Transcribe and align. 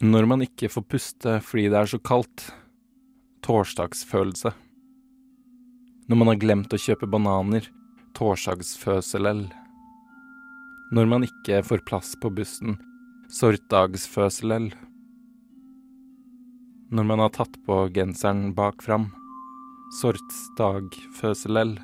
Når 0.00 0.24
man 0.24 0.40
ikke 0.40 0.70
får 0.72 0.84
puste 0.88 1.32
fordi 1.44 1.66
det 1.68 1.76
er 1.76 1.88
så 1.92 1.98
kaldt. 2.00 2.46
Torsdagsfølelse. 3.44 4.52
Når 6.08 6.16
man 6.16 6.30
har 6.30 6.38
glemt 6.40 6.72
å 6.72 6.78
kjøpe 6.80 7.08
bananer. 7.10 7.66
Torsdagsføselell. 8.16 9.42
Når 10.96 11.10
man 11.10 11.26
ikke 11.26 11.60
får 11.68 11.84
plass 11.84 12.14
på 12.22 12.30
bussen. 12.32 12.78
Sortdagsføselell. 13.30 14.70
Når 16.90 17.06
man 17.06 17.20
har 17.22 17.34
tatt 17.36 17.58
på 17.68 17.76
genseren 17.92 18.54
bak 18.56 18.80
fram. 18.82 19.10
Sortsdagføselell. 20.00 21.74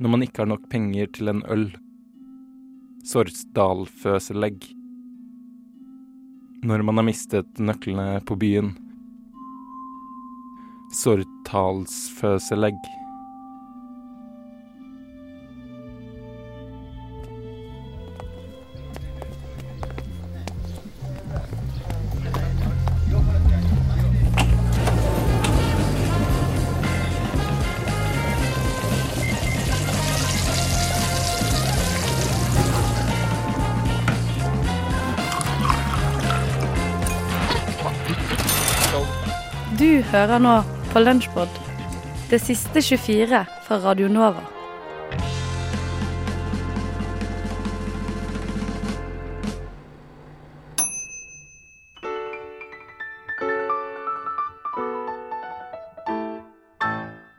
Når 0.00 0.14
man 0.16 0.24
ikke 0.24 0.42
har 0.42 0.50
nok 0.50 0.64
penger 0.72 1.12
til 1.12 1.28
en 1.34 1.44
øl. 1.52 1.68
Sortsdalføselegg. 3.12 4.64
Når 6.64 6.80
man 6.80 6.96
har 6.96 7.04
mistet 7.04 7.58
nøklene 7.60 8.22
på 8.24 8.38
byen. 8.40 8.70
Sortalsføselegg. 10.96 12.78
Hører 40.14 40.38
nå 40.38 40.62
på 40.92 41.00
Lunsjbod, 41.02 41.48
det 42.30 42.38
siste 42.40 42.82
24 42.82 43.38
fra 43.66 43.76
Radio 43.82 44.06
Nova. 44.08 44.44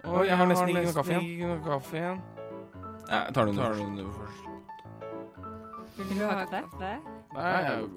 Å, 0.04 0.26
jeg 0.28 0.36
har 0.36 0.52
nesten 0.52 0.74
ikke 0.74 0.84
noe 0.84 0.98
kaffe 0.98 1.16
igjen. 1.16 1.24
Ikke 1.24 1.54
noe 1.54 1.62
kaffe 1.70 1.98
igjen. 2.02 2.20
Ja, 3.06 3.22
jeg 3.22 3.38
tar 3.38 3.54
den 3.54 3.56
nå 3.56 4.10
først. 4.18 4.52
Vil 5.96 6.12
du 6.12 6.28
ha 6.28 6.44
kaffe? 6.44 6.92
Nei, 7.40 7.56
jeg 7.70 7.88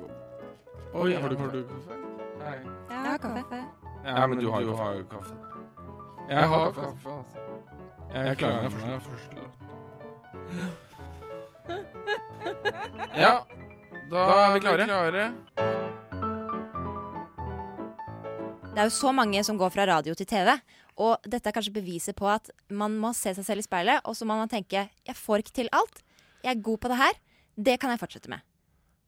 Oi, 0.95 1.03
har 1.03 1.03
Oi, 1.03 1.12
har 1.19 1.29
du 1.34 1.37
kaffe? 1.43 2.01
Nei. 2.45 2.56
Jeg 2.95 3.05
har 3.11 3.23
kaffe. 3.27 3.62
Ja, 4.04 4.27
men 4.27 4.38
du 4.38 4.50
har 4.50 4.60
jo 4.62 4.77
har 4.77 5.02
kaffe. 5.10 5.34
Jeg 6.28 6.48
har 6.48 6.72
kaffe, 6.72 6.86
altså. 6.91 7.44
Jeg 8.14 8.36
klarer 8.41 8.70
meg 8.72 8.72
meg 8.86 9.00
først. 9.04 9.30
Ja, 13.19 13.34
da 14.08 14.24
er 14.46 14.54
vi 14.54 14.60
klare. 14.64 15.26
Det 18.72 18.78
er 18.78 18.86
jo 18.86 18.94
så 18.94 19.12
mange 19.12 19.42
som 19.44 19.58
går 19.58 19.72
fra 19.74 19.84
radio 19.91 20.14
til 20.14 20.28
TV. 20.30 20.54
Og 20.98 21.19
dette 21.26 21.50
er 21.50 21.54
kanskje 21.54 21.74
beviset 21.74 22.16
på 22.19 22.26
at 22.30 22.50
man 22.70 22.96
må 22.98 23.12
se 23.14 23.34
seg 23.36 23.44
selv 23.46 23.62
i 23.62 23.66
speilet, 23.66 24.02
og 24.06 24.16
så 24.19 24.26
må 24.26 24.38
man 24.38 24.50
tenke 24.50 24.88
jeg 24.88 25.16
får 25.19 25.44
ikke 25.44 25.56
til 25.60 25.70
alt. 25.74 26.02
Jeg 26.44 26.54
er 26.54 26.62
god 26.62 26.78
på 26.82 26.91
det 26.91 26.98
her. 26.98 27.14
Det 27.58 27.78
kan 27.82 27.91
jeg 27.92 28.00
fortsette 28.00 28.30
med. 28.30 28.41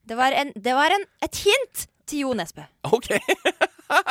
Det 0.07 0.17
var, 0.19 0.35
en, 0.35 0.53
det 0.57 0.75
var 0.75 0.91
en, 0.95 1.05
et 1.23 1.43
hint 1.45 1.87
til 2.11 2.25
Jo 2.25 2.35
Nesbø. 2.35 2.67
Ok. 2.91 3.13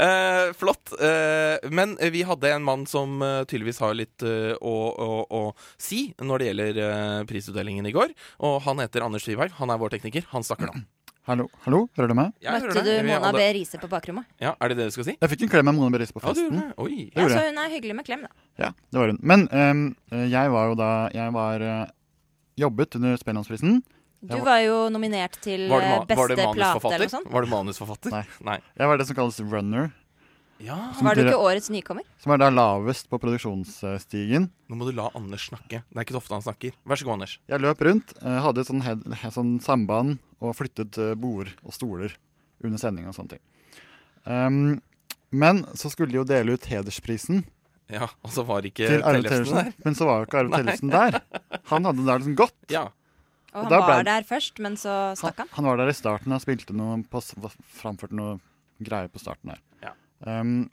Eh, 0.00 0.52
flott. 0.56 0.92
Eh, 0.96 1.68
men 1.70 1.92
vi 2.12 2.22
hadde 2.26 2.50
en 2.54 2.64
mann 2.64 2.86
som 2.88 3.20
eh, 3.22 3.42
tydeligvis 3.44 3.78
har 3.84 3.94
litt 3.94 4.24
å, 4.24 4.72
å, 4.90 5.08
å 5.28 5.42
si 5.78 6.06
når 6.24 6.40
det 6.40 6.48
gjelder 6.48 6.80
prisutdelingen 7.28 7.86
i 7.86 7.92
går. 7.94 8.14
Og 8.48 8.56
han 8.64 8.80
heter 8.82 9.04
Anders 9.04 9.26
Tvivheim. 9.28 9.52
Han 9.60 9.70
er 9.70 9.80
vår 9.80 9.94
tekniker. 9.94 10.26
Han 10.32 10.46
snakker 10.46 10.72
nå. 10.72 10.80
Hallo, 11.24 11.46
hallo, 11.64 11.78
hører 11.96 12.10
du 12.12 12.14
meg? 12.18 12.32
Jeg 12.44 12.60
Møtte 12.60 12.82
du 12.84 12.90
Mona 13.06 13.30
B. 13.32 13.44
Riise 13.56 13.78
på 13.80 13.88
bakrommet? 13.88 14.26
Ja, 14.42 14.50
Er 14.60 14.68
det 14.68 14.74
det 14.76 14.90
du 14.90 14.92
skal 14.92 15.06
si? 15.06 15.14
Jeg 15.16 15.30
fikk 15.32 15.46
en 15.46 15.52
klem 15.54 15.70
av 15.70 15.76
Mona 15.78 15.88
B. 15.94 16.02
Riise 16.02 16.12
på 16.12 16.20
festen. 16.20 16.58
Ja. 16.60 16.66
Oi. 16.84 17.06
Ja, 17.14 17.24
så 17.32 17.46
hun 17.46 17.60
er 17.62 17.70
hyggelig 17.72 17.96
med 17.96 18.04
klem, 18.04 18.26
da. 18.26 18.48
Ja, 18.60 18.68
det 18.92 19.00
var 19.00 19.08
hun. 19.08 19.20
Men 19.24 19.46
um, 19.48 19.80
jeg 20.12 20.52
var 20.52 20.68
jo 20.68 20.76
da 20.76 20.90
Jeg 21.16 21.32
var 21.32 21.64
uh, 21.64 21.86
jobbet 22.60 22.98
under 23.00 23.16
Spellemannsprisen. 23.16 23.80
Du 24.24 24.38
var 24.44 24.60
jo 24.64 24.88
nominert 24.92 25.36
til 25.44 25.66
Var 25.68 25.82
det, 25.84 25.90
eh, 25.90 26.16
var 26.16 26.30
det 26.32 26.36
beste 26.38 26.54
plate 26.56 26.94
eller 26.96 27.10
sånt. 27.12 27.28
Var 27.30 27.44
du 27.44 27.50
manusforfatter? 27.50 28.10
Nei. 28.14 28.24
Nei. 28.46 28.58
Jeg 28.78 28.88
var 28.88 28.98
det 29.00 29.06
som 29.08 29.16
kalles 29.18 29.40
runner. 29.40 29.92
Ja. 30.64 30.92
Som 30.96 31.08
Var 31.08 31.18
du 31.18 31.24
ikke 31.26 31.40
årets 31.42 31.68
nykommer? 31.74 32.04
Som 32.22 32.32
er 32.32 32.38
da 32.40 32.48
lavest 32.48 33.08
på 33.10 33.18
produksjonsstigen. 33.20 34.46
Nå 34.70 34.78
må 34.78 34.86
du 34.88 34.92
la 34.96 35.10
Anders 35.18 35.48
snakke. 35.50 35.82
Det 35.82 35.98
er 35.98 36.06
ikke 36.06 36.14
så 36.16 36.22
ofte 36.22 36.36
han 36.38 36.44
snakker. 36.46 36.76
Vær 36.88 36.96
så 37.00 37.04
god, 37.08 37.18
Anders. 37.18 37.38
Jeg 37.50 37.60
løp 37.60 37.82
rundt, 37.84 38.14
eh, 38.22 38.38
hadde 38.40 38.62
et 38.62 38.70
sånn, 38.70 38.82
head, 38.86 39.02
sånn 39.34 39.60
samband 39.60 40.18
og 40.40 40.54
flyttet 40.56 40.96
eh, 41.02 41.14
bord 41.18 41.50
og 41.64 41.74
stoler 41.76 42.14
under 42.64 42.78
sending 42.80 43.08
og 43.10 43.16
sånne 43.18 43.34
ting. 43.36 43.42
Um, 44.24 44.80
men 45.34 45.64
så 45.76 45.90
skulle 45.92 46.14
de 46.14 46.16
jo 46.22 46.24
dele 46.24 46.54
ut 46.56 46.64
hedersprisen 46.64 47.42
Ja, 47.92 48.06
Og 48.24 48.30
så 48.32 48.40
var 48.48 48.64
ikke 48.64 48.86
Tellefsen 48.88 49.26
Tellefsen. 49.28 49.58
der. 49.58 49.74
Men 49.84 49.94
så 49.98 50.06
var 50.08 50.22
jo 50.22 50.28
ikke 50.30 50.38
Arve 50.40 50.56
Tellefsen 50.62 50.92
der. 50.94 51.18
Han 51.68 51.84
hadde 51.84 52.06
der 52.06 52.22
liksom 52.22 52.36
gått. 52.38 52.56
Ja. 52.72 52.86
Og 53.54 53.60
Og 53.60 53.68
han 53.68 53.70
da 53.70 53.78
ble- 53.80 53.94
var 53.94 54.04
der 54.08 54.22
først, 54.26 54.58
men 54.58 54.74
så 54.80 55.14
stakk 55.16 55.38
han. 55.44 55.48
han 55.52 55.64
var 55.64 55.76
der 55.78 55.88
i 55.92 55.94
starten 55.94 56.32
og 56.34 56.40
spilte 56.42 56.74
noe 56.74 56.96
på, 57.06 57.20
framførte 57.78 58.12
noe 58.18 58.40
greier 58.82 59.08
på 59.08 59.20
starten 59.22 59.52
der. 59.52 59.60
Ja. 59.82 59.92
Um, 60.26 60.70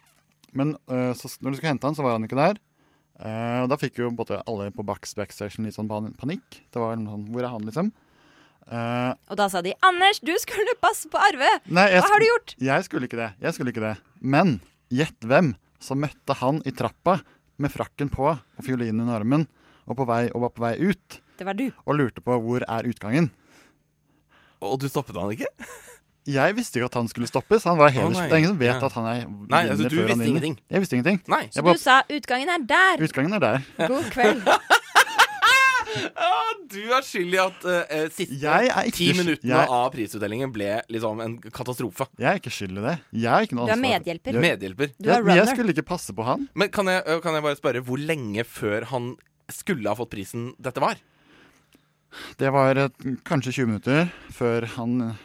men 0.53 0.75
uh, 0.89 1.13
så, 1.13 1.29
når 1.41 1.51
du 1.53 1.57
skulle 1.59 1.71
hente 1.75 1.85
han, 1.87 1.95
så 1.95 2.01
var 2.03 2.17
han 2.17 2.25
ikke 2.25 2.39
der. 2.39 2.57
Uh, 3.21 3.61
og 3.63 3.69
da 3.69 3.77
fikk 3.77 3.99
jo 4.01 4.09
både 4.17 4.41
alle 4.49 4.71
på 4.73 4.83
backs- 4.83 5.13
backstation 5.15 5.65
litt 5.67 5.75
sånn 5.77 5.87
panikk. 6.17 6.63
Det 6.73 6.81
var 6.81 6.95
sånn, 6.97 7.27
Hvor 7.29 7.43
er 7.45 7.53
han, 7.53 7.61
liksom? 7.69 7.91
Uh, 8.71 9.13
Og 9.29 9.37
da 9.37 9.47
sa 9.49 9.61
de 9.61 9.73
'Anders, 9.81 10.19
du 10.21 10.33
skulle 10.39 10.73
passe 10.81 11.09
på 11.09 11.17
Arve'! 11.19 11.59
nei, 11.67 11.87
Hva 11.91 12.07
har 12.07 12.19
du 12.19 12.25
gjort? 12.25 12.55
Jeg 12.61 12.83
skulle 12.85 13.07
ikke 13.07 13.17
det. 13.19 13.33
Jeg 13.41 13.53
skulle 13.53 13.71
ikke 13.73 13.81
det. 13.85 13.97
Men 14.21 14.59
gjett 14.89 15.19
hvem 15.21 15.55
som 15.79 15.99
møtte 16.01 16.33
han 16.41 16.61
i 16.65 16.71
trappa 16.71 17.21
med 17.57 17.71
frakken 17.71 18.09
på 18.09 18.25
og 18.31 18.63
fiolinen 18.63 19.01
under 19.01 19.19
armen 19.19 19.47
og, 19.87 19.97
på 19.97 20.05
vei, 20.07 20.29
og 20.33 20.41
var 20.41 20.49
på 20.49 20.61
vei 20.61 20.75
ut 20.79 21.19
Det 21.41 21.47
var 21.49 21.57
du. 21.57 21.71
og 21.89 21.95
lurte 21.97 22.21
på 22.21 22.35
hvor 22.37 22.61
er 22.69 22.85
utgangen. 22.91 23.31
Og 24.61 24.77
du 24.81 24.85
stoppet 24.91 25.17
han 25.17 25.31
ikke? 25.33 25.49
Jeg 26.29 26.53
visste 26.53 26.77
ikke 26.77 26.85
at 26.91 26.97
han 26.99 27.07
skulle 27.09 27.25
stoppes. 27.25 27.63
Han 27.65 27.79
var 27.79 27.89
heders... 27.89 28.13
nei. 28.13 28.27
det 28.29 28.35
er 28.35 28.41
ingen 28.43 28.51
som 28.53 28.59
vet 28.61 28.75
Ja. 28.75 28.85
at 28.85 28.93
han 28.93 29.07
er 29.09 29.23
Nei, 29.25 29.61
altså, 29.71 29.89
du 29.89 29.95
visste 30.05 30.27
ingenting. 30.29 30.59
Jeg 30.69 30.83
visste 30.83 30.99
ingenting. 30.99 31.17
Nei. 31.33 31.47
Så 31.49 31.57
Jeg 31.57 31.63
bare- 31.65 31.79
du 31.79 31.81
sa 31.81 31.95
'utgangen 32.05 32.51
er 32.53 32.61
der'. 32.69 33.01
Utgangen 33.01 33.33
er 33.33 33.41
der. 33.41 33.57
God 33.89 34.05
kveld. 34.13 34.45
Ah, 36.15 36.51
du 36.71 36.79
er 36.95 37.01
skyld 37.03 37.33
i 37.35 37.39
at 37.41 37.65
uh, 37.67 38.05
siste 38.15 38.91
ti 38.95 39.09
minuttene 39.17 39.49
jeg- 39.51 39.71
av 39.75 39.89
prisutdelingen 39.91 40.53
ble 40.55 40.69
liksom 40.87 41.19
en 41.19 41.33
katastrofe. 41.51 42.07
Jeg 42.21 42.29
er 42.31 42.39
ikke 42.39 42.53
skyld 42.53 42.77
i 42.79 42.85
det. 42.85 42.93
Jeg 43.25 43.27
er 43.33 43.47
ikke 43.47 43.57
noe 43.59 43.67
Du 43.67 43.73
er 43.75 43.81
medhjelper. 43.81 44.31
Jeg, 44.37 44.41
Medhjelper. 44.45 44.93
Du 44.95 45.09
er 45.09 45.19
jeg, 45.19 45.35
jeg 45.41 45.47
skulle 45.51 45.75
ikke 45.75 45.83
passe 45.89 46.15
på 46.15 46.23
han. 46.23 46.47
Men 46.55 46.71
kan 46.71 46.87
jeg, 46.87 47.03
øh, 47.05 47.19
kan 47.25 47.35
jeg 47.35 47.43
bare 47.43 47.59
spørre 47.59 47.83
hvor 47.83 47.99
lenge 47.99 48.45
før 48.47 48.85
han 48.93 49.17
skulle 49.51 49.89
ha 49.91 49.97
fått 49.99 50.13
prisen 50.15 50.53
dette 50.63 50.79
var? 50.79 50.95
Det 52.39 52.49
var 52.53 52.75
eh, 52.75 52.89
kanskje 53.27 53.53
20 53.61 53.69
minutter 53.71 54.09
før 54.35 54.67
han 54.77 54.97
eh, 55.09 55.21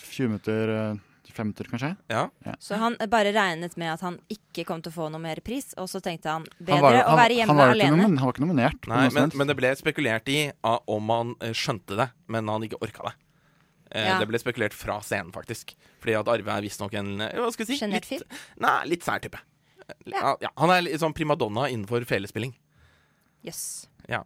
20 0.00 0.28
minutter 0.34 0.74
eh, 0.74 0.98
5 1.30 1.46
minutter, 1.46 1.68
kanskje. 1.70 1.92
Ja. 2.10 2.24
Så 2.58 2.74
han 2.76 2.96
bare 3.08 3.30
regnet 3.32 3.76
med 3.78 3.92
at 3.92 4.02
han 4.04 4.18
ikke 4.32 4.64
kom 4.68 4.82
til 4.82 4.90
å 4.90 4.96
få 4.96 5.06
noe 5.14 5.22
mer 5.22 5.38
pris, 5.46 5.70
og 5.78 5.86
så 5.88 6.00
tenkte 6.02 6.28
han 6.34 6.44
bedre 6.58 6.74
Han 6.80 6.82
var, 6.84 6.98
å 7.06 7.16
være 7.16 7.36
hjemme 7.38 7.54
han 7.54 7.72
alene. 7.76 7.96
nomin, 7.96 8.18
han 8.18 8.26
var 8.26 8.34
ikke 8.34 8.44
nominert. 8.44 8.88
Nei, 8.90 9.04
men, 9.14 9.30
men 9.38 9.48
det 9.48 9.56
ble 9.56 9.70
spekulert 9.78 10.28
i 10.32 10.38
ah, 10.66 10.80
om 10.90 11.12
han 11.14 11.34
eh, 11.40 11.54
skjønte 11.56 11.96
det, 12.00 12.08
men 12.34 12.50
han 12.50 12.66
ikke 12.66 12.80
orka 12.82 13.06
det. 13.08 13.14
Eh, 13.94 14.08
Ja. 14.10 14.18
Det 14.20 14.26
ble 14.30 14.38
spekulert 14.42 14.74
fra 14.76 14.98
scenen, 15.06 15.30
faktisk. 15.34 15.72
Fordi 16.02 16.18
at 16.18 16.28
Arve 16.34 16.56
er 16.58 16.66
visstnok 16.66 16.98
en 16.98 17.14
eh, 17.24 17.38
hva 17.38 17.48
skal 17.54 17.66
si, 17.70 17.78
fyr? 17.78 17.94
litt, 17.94 18.42
nei, 18.66 18.74
litt 18.90 19.06
sær 19.06 19.22
type. 19.22 19.40
Ja. 20.06 20.36
Ja. 20.42 20.50
han 20.60 20.70
er 20.70 20.84
litt 20.86 21.00
sånn 21.02 21.14
primadonna 21.16 21.68
innenfor 21.70 22.04
felespilling. 22.06 22.52
Jøss. 23.46 23.86
Ja. 24.10 24.24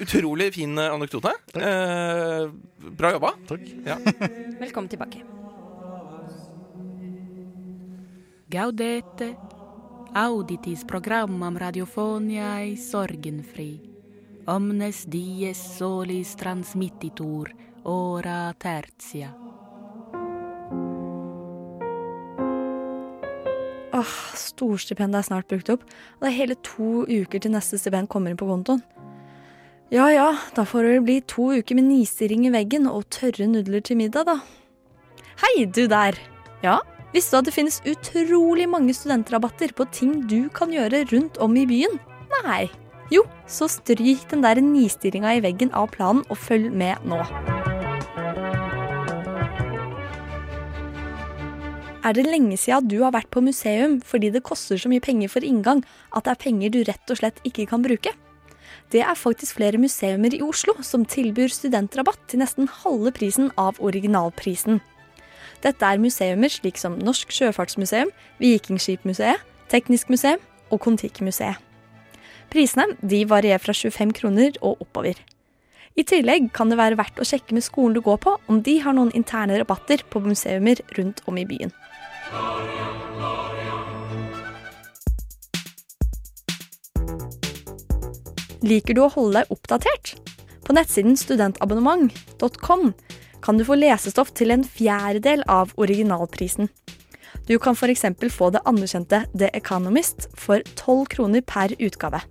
Utrolig 0.00 0.54
fin 0.54 0.78
eh, 0.78 0.92
anekdote. 0.92 1.32
Eh, 1.54 2.50
bra 2.90 3.12
jobba. 3.12 3.32
Takk. 3.48 3.60
Ja. 3.86 3.96
Velkommen 4.60 4.88
tilbake. 4.88 5.22
Gaudete, 8.52 9.30
auditis 10.14 10.84
programmam 10.84 11.56
radiofoniae 11.58 12.76
sorgenfri. 12.76 13.80
Omnes 14.52 15.06
dies 15.08 15.62
solis 15.78 16.36
transmittitur, 16.36 17.54
ora 17.88 18.52
tertia. 18.60 19.32
Åh, 23.92 24.14
Storstipendet 24.36 25.22
er 25.22 25.24
snart 25.30 25.48
brukt 25.48 25.72
opp, 25.72 25.84
og 26.18 26.26
det 26.26 26.34
er 26.34 26.40
hele 26.42 26.60
to 26.60 27.06
uker 27.08 27.40
til 27.40 27.56
neste 27.56 27.80
stipend 27.80 28.12
kommer 28.12 28.32
inn 28.32 28.40
på 28.40 28.48
kontoen. 28.50 28.82
Ja 29.92 30.06
ja, 30.08 30.30
da 30.56 30.62
får 30.64 30.86
det 30.88 31.00
bli 31.04 31.14
to 31.28 31.50
uker 31.52 31.76
med 31.76 31.84
nisering 31.84 32.46
i 32.48 32.52
veggen 32.54 32.86
og 32.88 33.10
tørre 33.12 33.44
nudler 33.44 33.82
til 33.84 33.98
middag, 34.00 34.24
da. 34.24 34.38
Hei, 35.42 35.66
du 35.68 35.82
der. 35.84 36.16
Ja, 36.64 36.78
visste 37.12 37.36
du 37.36 37.42
at 37.42 37.50
det 37.50 37.52
finnes 37.58 37.76
utrolig 37.84 38.64
mange 38.72 38.94
studentrabatter 38.96 39.74
på 39.76 39.84
ting 39.92 40.14
du 40.32 40.48
kan 40.56 40.72
gjøre 40.72 41.02
rundt 41.12 41.36
om 41.44 41.60
i 41.60 41.66
byen? 41.68 42.00
Nei. 42.38 42.70
Jo, 43.12 43.26
så 43.44 43.68
stryk 43.68 44.24
den 44.32 44.40
der 44.40 44.62
nistirringa 44.64 45.36
i 45.36 45.44
veggen 45.44 45.74
av 45.76 45.92
planen 45.92 46.24
og 46.32 46.40
følg 46.40 46.72
med 46.72 47.04
nå. 47.04 47.20
Er 52.00 52.16
det 52.16 52.30
lenge 52.32 52.56
siden 52.56 52.88
du 52.88 53.02
har 53.04 53.12
vært 53.12 53.28
på 53.28 53.44
museum 53.44 54.00
fordi 54.00 54.32
det 54.32 54.46
koster 54.48 54.80
så 54.80 54.88
mye 54.88 55.04
penger 55.04 55.36
for 55.36 55.44
inngang 55.44 55.84
at 56.16 56.24
det 56.24 56.38
er 56.38 56.44
penger 56.48 56.72
du 56.72 56.84
rett 56.88 57.12
og 57.12 57.20
slett 57.20 57.44
ikke 57.44 57.68
kan 57.68 57.84
bruke? 57.84 58.16
Det 58.92 59.00
er 59.00 59.16
faktisk 59.16 59.56
flere 59.56 59.80
museumer 59.80 60.34
i 60.36 60.42
Oslo 60.44 60.74
som 60.84 61.06
tilbyr 61.08 61.48
studentrabatt 61.48 62.20
til 62.28 62.42
nesten 62.42 62.68
halve 62.82 63.12
prisen 63.16 63.48
av 63.56 63.80
originalprisen. 63.80 64.82
Dette 65.64 65.86
er 65.86 66.00
museumer 66.02 66.52
slik 66.52 66.76
som 66.80 66.98
Norsk 67.00 67.32
Sjøfartsmuseum, 67.32 68.10
Vikingskipmuseet, 68.42 69.40
Teknisk 69.72 70.10
museum 70.12 70.42
og 70.68 70.82
Kon-Tiki-museet. 70.84 71.56
Prisene 72.52 72.98
de 73.00 73.22
varierer 73.24 73.62
fra 73.62 73.72
25 73.72 74.12
kroner 74.18 74.58
og 74.60 74.82
oppover. 74.84 75.16
I 75.96 76.04
tillegg 76.08 76.50
kan 76.56 76.68
det 76.68 76.76
være 76.80 76.98
verdt 77.00 77.20
å 77.20 77.28
sjekke 77.28 77.56
med 77.56 77.64
skolen 77.64 77.96
du 77.96 78.02
går 78.04 78.20
på 78.20 78.36
om 78.52 78.60
de 78.64 78.78
har 78.84 78.96
noen 78.96 79.12
interne 79.16 79.56
rabatter 79.60 80.04
på 80.12 80.20
museumer 80.24 80.84
rundt 80.98 81.24
om 81.28 81.40
i 81.40 81.46
byen. 81.48 81.72
Liker 88.62 88.94
du 88.94 89.00
å 89.02 89.10
holde 89.10 89.40
deg 89.40 89.50
oppdatert? 89.50 90.12
På 90.62 90.74
nettsiden 90.76 91.16
studentabonnement.com 91.18 92.92
kan 93.42 93.58
du 93.58 93.64
få 93.66 93.74
lesestoff 93.74 94.30
til 94.38 94.54
en 94.54 94.62
fjerdedel 94.62 95.42
av 95.50 95.72
originalprisen. 95.82 96.70
Du 97.48 97.56
kan 97.58 97.74
f.eks. 97.74 98.06
få 98.30 98.52
det 98.54 98.62
anerkjente 98.70 99.24
The 99.34 99.50
Economist 99.58 100.28
for 100.38 100.62
12 100.78 101.10
kroner 101.10 101.42
per 101.42 101.74
utgave. 101.74 102.22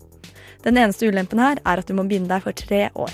Den 0.64 0.80
eneste 0.80 1.12
ulempen 1.12 1.42
her 1.44 1.60
er 1.66 1.84
at 1.84 1.92
du 1.92 1.98
må 1.98 2.08
binde 2.08 2.32
deg 2.32 2.48
for 2.48 2.56
tre 2.56 2.88
år. 2.96 3.12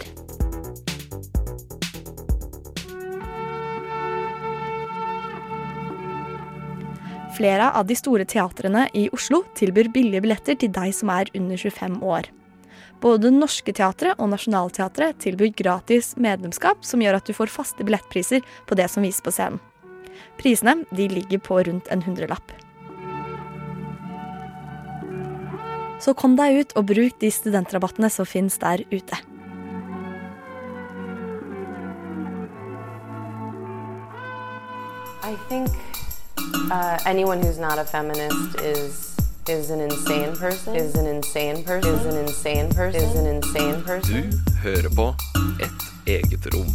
Flere 7.37 7.73
av 7.73 7.89
de 7.89 7.97
store 7.97 8.29
teatrene 8.29 8.87
i 8.97 9.09
Oslo 9.13 9.41
tilbyr 9.57 9.89
billige 9.93 10.21
billetter 10.25 10.57
til 10.57 10.69
deg 10.73 10.93
som 10.93 11.09
er 11.13 11.33
under 11.37 11.57
25 11.57 12.03
år. 12.05 12.29
Både 13.01 13.29
Norske 13.29 13.73
Teatret 13.77 14.17
og 14.17 14.31
Nationaltheatret 14.31 15.19
tilbyr 15.21 15.51
gratis 15.57 16.15
medlemskap, 16.17 16.81
som 16.81 17.01
gjør 17.03 17.19
at 17.19 17.27
du 17.29 17.35
får 17.37 17.53
faste 17.53 17.85
billettpriser 17.85 18.45
på 18.65 18.77
det 18.77 18.89
som 18.89 19.05
vises 19.05 19.21
på 19.21 19.33
scenen. 19.35 19.61
Prisene 20.37 20.83
ligger 20.91 21.39
på 21.41 21.61
rundt 21.67 21.87
en 21.93 22.01
hundrelapp. 22.01 22.53
Så 26.01 26.13
kom 26.13 26.35
deg 26.37 26.61
ut 26.61 26.77
og 26.77 26.89
bruk 26.91 27.17
de 27.21 27.29
studentrabattene 27.33 28.09
som 28.13 28.25
finnes 28.25 28.57
der 28.61 28.83
ute. 28.93 29.17
I 35.27 35.35
think 35.49 35.69
uh, 36.71 36.97
anyone 37.05 37.41
who's 37.41 37.59
not 37.59 37.79
a 37.79 37.85
feminist 37.85 38.61
is 38.61 39.06
is 39.49 39.69
an 39.71 39.81
insane 39.81 40.35
person. 40.35 40.75
Is 40.75 40.95
an 40.95 41.07
insane 41.07 41.63
person. 41.63 41.95
Is 41.95 42.05
an 42.05 42.17
insane 42.17 42.69
person. 42.73 43.01
Is 43.01 43.15
an 43.15 43.25
insane 43.25 43.83
person. 43.83 44.31
Du 44.31 44.37
hører 44.63 44.89
på 44.95 45.15
Et 45.63 46.07
eget 46.07 46.47
rom. 46.53 46.73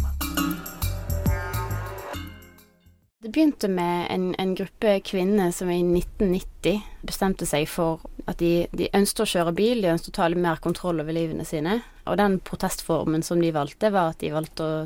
Det 3.23 3.31
begynte 3.31 3.67
med 3.67 4.07
en, 4.09 4.35
en, 4.39 4.55
gruppe 4.55 4.99
kvinner 4.99 5.51
som 5.51 5.69
i 5.69 5.79
1990 5.79 6.81
bestemte 7.01 7.45
seg 7.45 7.69
for 7.69 8.01
at 8.27 8.41
de, 8.41 8.67
de 8.71 8.89
ønsket 8.93 9.23
å 9.23 9.29
kjøre 9.35 9.53
bil, 9.55 9.81
de 9.81 9.93
ønsket 9.93 10.11
å 10.11 10.17
ta 10.17 10.27
litt 10.27 10.43
mer 10.43 10.59
kontroll 10.63 10.99
over 10.99 11.15
livene 11.15 11.45
sine. 11.45 11.79
Og 12.09 12.17
den 12.19 12.39
protestformen 12.43 13.23
som 13.23 13.41
de 13.41 13.53
valgte, 13.55 13.93
var 13.93 14.11
at 14.11 14.19
de 14.19 14.33
valgte 14.33 14.65
å 14.65 14.83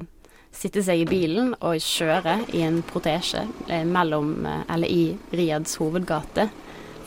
sitte 0.53 0.83
seg 0.83 1.01
i 1.01 1.09
bilen 1.09 1.55
og 1.59 1.81
kjøre 1.81 2.39
i 2.53 2.61
en 2.67 2.83
protesje 2.85 3.47
eh, 3.67 3.83
mellom, 3.87 4.45
eh, 4.45 4.63
eller 4.73 4.91
i 4.91 5.03
Riads 5.33 5.79
hovedgate 5.81 6.49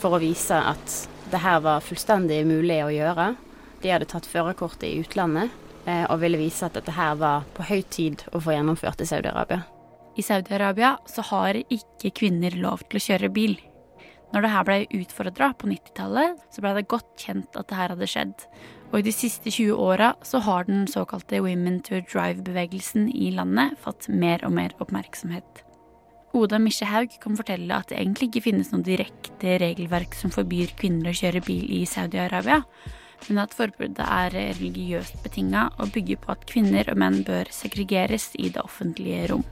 for 0.00 0.16
å 0.16 0.22
vise 0.22 0.56
at 0.56 0.94
det 1.30 1.42
her 1.44 1.60
var 1.64 1.84
fullstendig 1.84 2.42
mulig 2.48 2.80
å 2.84 2.92
gjøre. 2.92 3.34
De 3.82 3.92
hadde 3.92 4.08
tatt 4.10 4.28
førerkortet 4.28 4.88
i 4.88 5.00
utlandet 5.02 5.52
eh, 5.84 6.04
og 6.06 6.20
ville 6.24 6.40
vise 6.40 6.66
at 6.66 6.76
dette 6.76 6.94
her 6.96 7.18
var 7.20 7.46
på 7.56 7.66
høy 7.68 7.82
tid 7.92 8.24
å 8.32 8.40
få 8.42 8.56
gjennomført 8.56 9.04
i 9.04 9.08
Saudi-Arabia. 9.08 9.62
I 10.18 10.24
Saudi-Arabia 10.26 10.96
så 11.08 11.24
har 11.30 11.60
ikke 11.62 12.12
kvinner 12.16 12.56
lov 12.58 12.82
til 12.88 12.98
å 12.98 13.04
kjøre 13.04 13.32
bil. 13.32 13.56
Når 14.30 14.44
det 14.44 14.50
her 14.52 14.66
ble 14.66 14.76
utfordra 15.00 15.52
på 15.58 15.70
90-tallet, 15.70 16.42
så 16.54 16.62
ble 16.62 16.74
det 16.76 16.90
godt 16.90 17.10
kjent 17.18 17.56
at 17.58 17.70
det 17.70 17.78
her 17.78 17.94
hadde 17.94 18.10
skjedd. 18.10 18.44
Og 18.90 19.00
i 19.00 19.06
de 19.06 19.14
siste 19.14 19.50
20 19.50 19.78
åra 19.78 20.12
så 20.26 20.42
har 20.46 20.66
den 20.66 20.86
såkalte 20.90 21.42
Women 21.42 21.80
to 21.86 22.02
Drive-bevegelsen 22.10 23.08
i 23.14 23.32
landet 23.34 23.78
fått 23.82 24.10
mer 24.10 24.42
og 24.46 24.54
mer 24.58 24.74
oppmerksomhet. 24.82 25.64
Oda 26.30 26.60
Misje 26.62 26.86
Haug 26.86 27.16
kan 27.18 27.34
fortelle 27.34 27.74
at 27.74 27.88
det 27.90 27.96
egentlig 27.98 28.28
ikke 28.28 28.44
finnes 28.44 28.68
noe 28.70 28.84
direkte 28.86 29.56
regelverk 29.58 30.14
som 30.14 30.30
forbyr 30.30 30.76
kvinner 30.78 31.10
å 31.10 31.16
kjøre 31.16 31.40
bil 31.42 31.64
i 31.74 31.80
Saudi-Arabia, 31.90 32.60
men 33.26 33.40
at 33.42 33.54
forbudet 33.56 34.04
er 34.06 34.30
religiøst 34.36 35.18
betinga 35.24 35.66
og 35.82 35.90
bygger 35.96 36.20
på 36.22 36.30
at 36.36 36.44
kvinner 36.46 36.86
og 36.92 37.00
menn 37.02 37.24
bør 37.26 37.50
segregeres 37.52 38.28
i 38.38 38.46
det 38.54 38.62
offentlige 38.62 39.24
rom. 39.32 39.42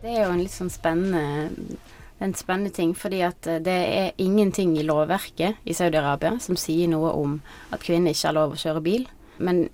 Det 0.00 0.12
er 0.12 0.22
jo 0.22 0.36
en 0.36 0.44
litt 0.44 0.54
sånn 0.54 0.70
spennende, 0.70 1.80
en 2.22 2.36
spennende 2.38 2.72
ting, 2.78 2.94
fordi 2.94 3.24
at 3.26 3.50
det 3.66 3.76
er 3.98 4.22
ingenting 4.22 4.76
i 4.78 4.86
lovverket 4.86 5.66
i 5.66 5.74
Saudi-Arabia 5.74 6.38
som 6.38 6.54
sier 6.54 6.92
noe 6.94 7.10
om 7.18 7.40
at 7.74 7.82
kvinner 7.82 8.14
ikke 8.14 8.30
har 8.30 8.38
lov 8.38 8.54
å 8.54 8.60
kjøre 8.62 8.84
bil. 8.86 9.08
Men 9.42 9.66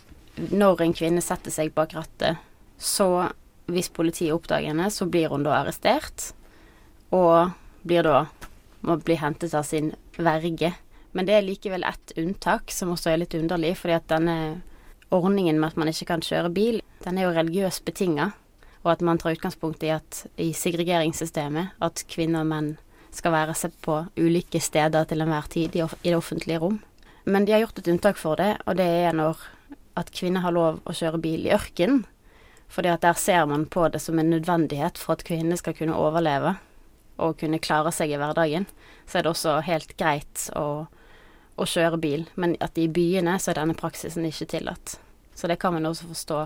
når 0.57 0.87
en 0.87 0.97
kvinne 0.97 1.21
setter 1.25 1.53
seg 1.53 1.77
bak 1.77 1.93
rattet, 1.99 2.41
så 2.81 3.29
hvis 3.69 3.93
politiet 3.93 4.33
oppdager 4.33 4.73
henne, 4.73 4.89
så 4.95 5.05
blir 5.11 5.29
hun 5.29 5.45
da 5.45 5.59
arrestert 5.61 6.33
og 7.15 7.53
blir 7.87 8.07
da 8.07 8.27
må 8.87 8.97
bli 9.03 9.17
hentet 9.19 9.55
av 9.55 9.67
sin 9.67 9.93
verge. 10.17 10.73
Men 11.17 11.27
det 11.27 11.37
er 11.37 11.47
likevel 11.47 11.85
ett 11.87 12.13
unntak 12.21 12.71
som 12.75 12.93
også 12.93 13.13
er 13.13 13.23
litt 13.23 13.35
underlig, 13.35 13.75
fordi 13.81 13.97
at 13.97 14.09
denne 14.11 14.37
ordningen 15.15 15.59
med 15.61 15.73
at 15.73 15.79
man 15.81 15.91
ikke 15.91 16.11
kan 16.11 16.25
kjøre 16.25 16.53
bil, 16.55 16.81
den 17.05 17.19
er 17.19 17.27
jo 17.27 17.37
religiøst 17.37 17.85
betinga, 17.87 18.31
og 18.85 18.93
at 18.93 19.05
man 19.07 19.19
tar 19.19 19.35
utgangspunkt 19.35 19.83
i 19.87 19.95
at 19.95 20.27
i 20.43 20.53
segregeringssystemet 20.55 21.79
at 21.83 22.05
kvinner 22.11 22.45
og 22.45 22.51
menn 22.51 22.75
skal 23.17 23.33
være 23.33 23.55
sett 23.57 23.75
på 23.83 24.03
ulike 24.19 24.61
steder 24.61 25.07
til 25.09 25.25
enhver 25.25 25.49
tid 25.51 25.79
i, 25.79 25.87
det 26.05 26.17
offentlige 26.17 26.61
rom. 26.63 26.81
Men 27.25 27.47
de 27.47 27.55
har 27.55 27.65
gjort 27.65 27.81
et 27.81 27.89
unntak 27.91 28.21
for 28.21 28.39
det, 28.39 28.53
og 28.67 28.77
det 28.79 28.87
er 28.87 29.17
når 29.17 29.41
at 29.97 30.13
kvinner 30.15 30.45
har 30.45 30.55
lov 30.55 30.83
å 30.85 30.95
kjøre 30.95 31.23
bil 31.23 31.49
i 31.49 31.55
ørkenen. 31.57 32.05
Fordi 32.69 32.91
at 32.93 33.03
der 33.07 33.17
ser 33.19 33.47
man 33.49 33.65
på 33.71 33.87
det 33.95 34.03
som 34.03 34.19
en 34.19 34.31
nødvendighet 34.35 34.99
for 34.99 35.15
at 35.15 35.25
kvinner 35.27 35.59
skal 35.59 35.75
kunne 35.79 35.97
overleve 35.97 36.57
og 37.17 37.39
kunne 37.41 37.63
klare 37.63 37.93
seg 37.95 38.13
i 38.13 38.21
hverdagen, 38.21 38.67
så 39.07 39.19
er 39.19 39.27
det 39.27 39.33
også 39.33 39.59
helt 39.67 39.97
greit 39.99 40.47
å, 40.57 40.87
å 41.57 41.67
kjøre 41.67 42.01
bil. 42.03 42.27
Men 42.37 42.57
at 42.65 42.79
i 42.79 42.89
byene 42.89 43.39
så 43.41 43.53
er 43.53 43.61
denne 43.61 43.77
praksisen 43.79 44.27
ikke 44.29 44.49
tillatt. 44.57 44.99
Så 45.37 45.51
det 45.51 45.59
kan 45.61 45.75
man 45.77 45.85
også 45.85 46.09
forstå 46.09 46.39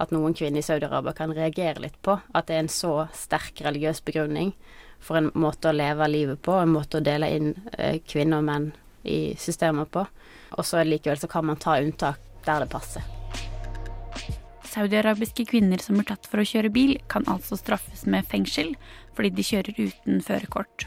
at 0.00 0.12
noen 0.14 0.32
kvinner 0.36 0.62
i 0.62 0.64
Saudi-Arabia 0.64 1.12
kan 1.16 1.34
reagere 1.36 1.84
litt 1.84 1.98
på. 2.02 2.16
At 2.32 2.48
det 2.48 2.56
er 2.56 2.64
en 2.64 2.72
så 2.72 2.94
sterk 3.12 3.60
religiøs 3.64 4.00
begrunning 4.06 4.54
for 5.04 5.20
en 5.20 5.28
måte 5.36 5.68
å 5.68 5.76
leve 5.76 6.08
livet 6.08 6.40
på, 6.42 6.56
en 6.56 6.72
måte 6.72 6.98
å 6.98 7.04
dele 7.04 7.28
inn 7.36 7.52
eh, 7.76 8.00
kvinner 8.08 8.40
og 8.40 8.48
menn 8.48 8.72
i 9.04 9.36
systemet 9.38 9.92
på. 9.92 10.06
Og 10.56 10.64
så 10.64 10.82
likevel 10.84 11.20
så 11.20 11.30
kan 11.30 11.46
man 11.46 11.60
ta 11.60 11.76
unntak 11.82 12.24
der 12.48 12.64
det 12.64 12.72
passer. 12.72 13.17
Saudiarabiske 14.78 15.48
kvinner 15.50 15.80
som 15.82 15.98
er 15.98 16.06
tatt 16.06 16.28
for 16.30 16.38
å 16.38 16.46
kjøre 16.46 16.70
bil, 16.70 16.92
kan 17.10 17.26
altså 17.30 17.58
straffes 17.58 18.04
med 18.06 18.26
fengsel 18.30 18.76
fordi 19.16 19.32
de 19.34 19.44
kjører 19.46 19.80
uten 19.80 20.20
førerkort. 20.22 20.86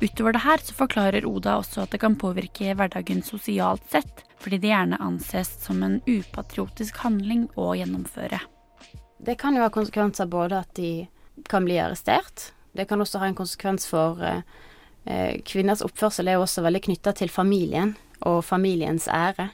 Utover 0.00 0.32
det 0.32 0.40
her 0.46 0.62
så 0.64 0.72
forklarer 0.78 1.26
Oda 1.28 1.58
også 1.60 1.82
at 1.82 1.92
det 1.92 2.00
kan 2.00 2.16
påvirke 2.16 2.72
hverdagen 2.72 3.20
sosialt 3.20 3.84
sett, 3.92 4.22
fordi 4.40 4.62
det 4.62 4.70
gjerne 4.70 5.00
anses 5.04 5.50
som 5.60 5.82
en 5.84 5.98
upatriotisk 6.08 7.02
handling 7.04 7.50
å 7.60 7.74
gjennomføre. 7.76 8.40
Det 9.20 9.36
kan 9.36 9.58
jo 9.58 9.66
ha 9.66 9.72
konsekvenser 9.74 10.30
både 10.32 10.62
at 10.62 10.72
de 10.80 11.04
kan 11.52 11.68
bli 11.68 11.76
arrestert, 11.82 12.54
det 12.72 12.86
kan 12.88 13.02
også 13.02 13.20
ha 13.20 13.28
en 13.28 13.36
konsekvens 13.36 13.84
for 13.90 14.22
eh, 14.24 14.40
eh 15.04 15.42
Kvinners 15.44 15.82
oppførsel 15.84 16.28
er 16.28 16.38
jo 16.38 16.46
også 16.46 16.64
veldig 16.64 16.82
knytta 16.86 17.12
til 17.18 17.28
familien 17.28 17.92
og 18.24 18.44
familiens 18.44 19.08
ære. 19.08 19.50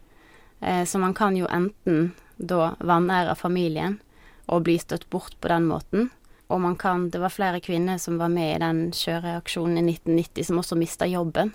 Eh, 0.60 0.84
så 0.84 0.98
man 0.98 1.14
kan 1.14 1.36
jo 1.36 1.50
enten 1.50 2.12
da 2.36 2.74
vanære 2.78 3.34
familien 3.38 4.00
og 4.46 4.64
bli 4.66 4.76
støtt 4.78 5.08
bort 5.10 5.36
på 5.40 5.50
den 5.50 5.66
måten. 5.70 6.10
Og 6.48 6.60
man 6.60 6.76
kan 6.76 7.10
Det 7.10 7.18
var 7.18 7.28
flere 7.28 7.60
kvinner 7.60 7.98
som 7.98 8.18
var 8.18 8.28
med 8.28 8.56
i 8.56 8.58
den 8.58 8.92
kjøreaksjonen 8.92 9.78
i 9.78 9.92
1990 9.92 10.44
som 10.46 10.58
også 10.58 10.76
mista 10.76 11.06
jobben. 11.06 11.54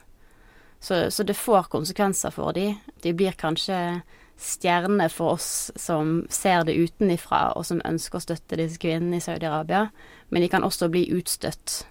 Så, 0.79 1.11
så, 1.11 1.23
det 1.23 1.37
får 1.37 1.69
konsekvenser 1.69 2.31
for 2.31 2.51
dem. 2.51 2.75
De 3.03 3.13
blir 3.13 3.31
kanskje 3.31 4.01
stjerne 4.41 5.09
for 5.09 5.35
oss 5.37 5.71
som 5.75 6.25
ser 6.29 6.63
det 6.65 6.73
utenifra, 6.73 7.51
og 7.53 7.65
som 7.65 7.83
ønsker 7.85 8.17
å 8.17 8.23
støtte 8.23 8.57
disse 8.57 8.81
kvinnene 8.81 9.19
i 9.19 9.21
Saudi-Arabia. 9.21 9.91
Men 10.29 10.41
de 10.41 10.49
kan 10.49 10.65
også 10.65 10.89
bli 10.89 11.05
utstøtt 11.13 11.85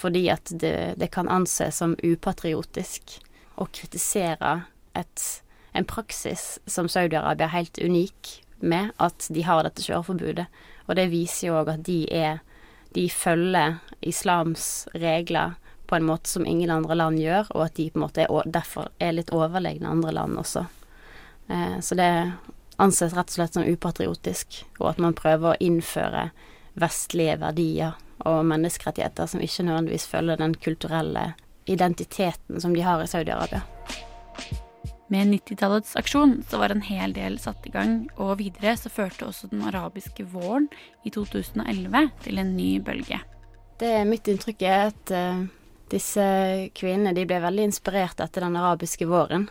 fordi 0.00 0.30
at 0.32 0.48
det, 0.62 0.94
det 0.96 1.10
kan 1.12 1.28
anses 1.28 1.76
som 1.82 1.96
upatriotisk 2.00 3.18
å 3.60 3.66
kritisere 3.68 4.62
et, 4.96 5.24
en 5.72 5.86
praksis 5.86 6.58
som 6.66 6.88
Saudi-Arabia 6.88 7.46
er 7.46 7.54
helt 7.54 7.78
unik 7.78 8.30
med, 8.60 8.92
at 8.96 9.26
de 9.30 9.42
har 9.46 9.64
dette 9.64 9.84
kjøreforbudet. 9.84 10.46
Og 10.88 10.96
det 10.98 11.10
viser 11.12 11.48
jo 11.48 11.58
òg 11.62 11.74
at 11.76 11.84
de 11.86 12.04
er 12.12 12.40
De 12.90 13.04
følger 13.06 13.76
islams 14.02 14.88
regler 14.98 15.52
på 15.86 15.94
en 15.94 16.08
måte 16.08 16.26
som 16.26 16.46
ingen 16.46 16.70
andre 16.70 16.94
land 16.94 17.20
gjør, 17.22 17.46
og 17.54 17.68
at 17.68 17.76
de 17.76 17.84
på 17.90 18.00
en 18.00 18.02
måte 18.02 18.24
er, 18.24 18.50
derfor 18.50 18.88
er 18.98 19.12
litt 19.14 19.30
overlegne 19.30 19.86
andre 19.86 20.10
land 20.10 20.38
også. 20.38 20.64
Eh, 21.46 21.76
så 21.78 21.94
det 21.94 22.10
anses 22.82 23.14
rett 23.14 23.30
og 23.30 23.36
slett 23.36 23.54
som 23.54 23.66
upatriotisk, 23.66 24.64
og 24.80 24.88
at 24.90 25.02
man 25.02 25.14
prøver 25.14 25.52
å 25.52 25.60
innføre 25.62 26.32
vestlige 26.78 27.36
verdier 27.42 27.94
og 28.26 28.42
menneskerettigheter 28.50 29.30
som 29.30 29.42
ikke 29.44 29.68
nødvendigvis 29.68 30.08
følger 30.10 30.42
den 30.42 30.54
kulturelle 30.54 31.32
identiteten 31.70 32.60
som 32.60 32.74
de 32.74 32.82
har 32.86 33.02
i 33.02 33.10
Saudi-Arabia. 33.10 33.62
Med 35.10 35.26
90-tallets 35.26 35.96
aksjon 35.98 36.36
så 36.46 36.60
var 36.60 36.70
en 36.70 36.84
hel 36.86 37.10
del 37.16 37.34
satt 37.42 37.64
i 37.66 37.72
gang, 37.74 38.04
og 38.14 38.36
videre 38.38 38.76
så 38.78 38.92
førte 38.94 39.26
også 39.26 39.48
den 39.50 39.64
arabiske 39.66 40.22
våren 40.30 40.68
i 41.02 41.10
2011 41.10 42.12
til 42.22 42.38
en 42.38 42.52
ny 42.54 42.76
bølge. 42.86 43.18
Det 43.82 43.88
er 43.90 44.06
mitt 44.06 44.30
inntrykk 44.30 44.62
er 44.62 44.92
at 44.92 45.10
uh, 45.10 45.42
disse 45.90 46.26
kvinnene 46.78 47.16
de 47.16 47.24
ble 47.26 47.40
veldig 47.42 47.66
inspirert 47.72 48.22
etter 48.22 48.46
den 48.46 48.58
arabiske 48.60 49.08
våren. 49.10 49.48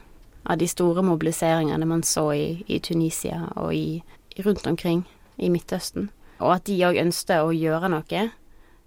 Av 0.48 0.56
de 0.62 0.70
store 0.72 1.04
mobiliseringene 1.04 1.90
man 1.92 2.06
så 2.08 2.30
i, 2.32 2.46
i 2.72 2.80
Tunisia 2.80 3.50
og 3.60 3.74
i, 3.76 4.00
rundt 4.40 4.64
omkring 4.70 5.04
i 5.36 5.52
Midtøsten. 5.52 6.08
Og 6.40 6.54
at 6.56 6.70
de 6.70 6.80
òg 6.88 7.02
ønsket 7.04 7.44
å 7.44 7.52
gjøre 7.52 7.92
noe. 7.92 8.24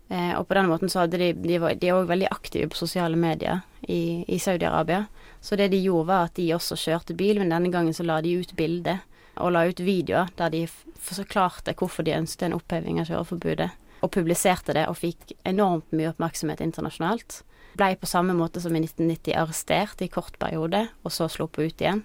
Eh, 0.08 0.32
og 0.38 0.46
på 0.48 0.56
den 0.56 0.72
måten 0.72 0.88
så 0.88 1.04
hadde 1.04 1.20
de 1.20 1.34
De 1.36 1.60
var 1.60 1.76
de 1.76 1.92
var 1.92 2.08
veldig 2.08 2.32
aktive 2.32 2.72
på 2.72 2.80
sosiale 2.80 3.16
medier 3.16 3.60
i, 3.84 4.24
i 4.24 4.40
Saudi-Arabia. 4.40 5.04
Så 5.42 5.58
det 5.58 5.72
de 5.72 5.80
gjorde, 5.82 6.06
var 6.06 6.28
at 6.28 6.36
de 6.38 6.52
også 6.54 6.78
kjørte 6.78 7.16
bil, 7.18 7.40
men 7.42 7.50
denne 7.50 7.70
gangen 7.72 7.94
så 7.94 8.06
la 8.06 8.20
de 8.22 8.36
ut 8.38 8.54
bilde 8.56 9.00
og 9.40 9.54
la 9.54 9.64
ut 9.66 9.80
videoer 9.80 10.30
der 10.38 10.52
de 10.52 10.66
forklarte 11.02 11.74
hvorfor 11.78 12.06
de 12.06 12.14
ønsket 12.14 12.46
en 12.46 12.58
oppheving 12.58 13.00
av 13.02 13.08
kjøreforbudet. 13.10 13.70
Og 14.02 14.10
publiserte 14.14 14.74
det 14.76 14.86
og 14.90 14.98
fikk 14.98 15.34
enormt 15.48 15.90
mye 15.94 16.10
oppmerksomhet 16.12 16.62
internasjonalt. 16.64 17.42
Blei 17.78 17.94
på 17.96 18.06
samme 18.06 18.34
måte 18.36 18.60
som 18.60 18.74
i 18.76 18.82
1990 18.82 19.36
arrestert 19.38 20.02
i 20.04 20.10
kort 20.12 20.38
periode, 20.42 20.84
og 21.02 21.14
så 21.14 21.28
sluppet 21.30 21.70
ut 21.70 21.84
igjen. 21.84 22.04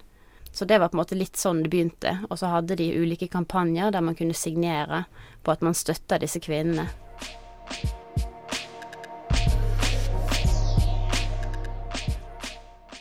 Så 0.52 0.64
det 0.64 0.78
var 0.80 0.88
på 0.88 0.96
en 0.96 1.02
måte 1.02 1.18
litt 1.18 1.36
sånn 1.36 1.60
det 1.62 1.70
begynte. 1.74 2.16
Og 2.30 2.38
så 2.40 2.50
hadde 2.54 2.78
de 2.80 2.88
ulike 2.96 3.28
kampanjer 3.30 3.92
der 3.92 4.02
man 4.02 4.16
kunne 4.18 4.34
signere 4.34 5.04
på 5.44 5.52
at 5.52 5.62
man 5.62 5.76
støtta 5.76 6.18
disse 6.22 6.40
kvinnene. 6.42 6.88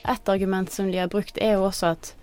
Et 0.08 0.30
argument 0.30 0.72
som 0.72 0.92
de 0.92 1.02
har 1.02 1.12
brukt, 1.12 1.38
er 1.38 1.58
jo 1.58 1.68
også 1.68 1.92
at 1.98 2.14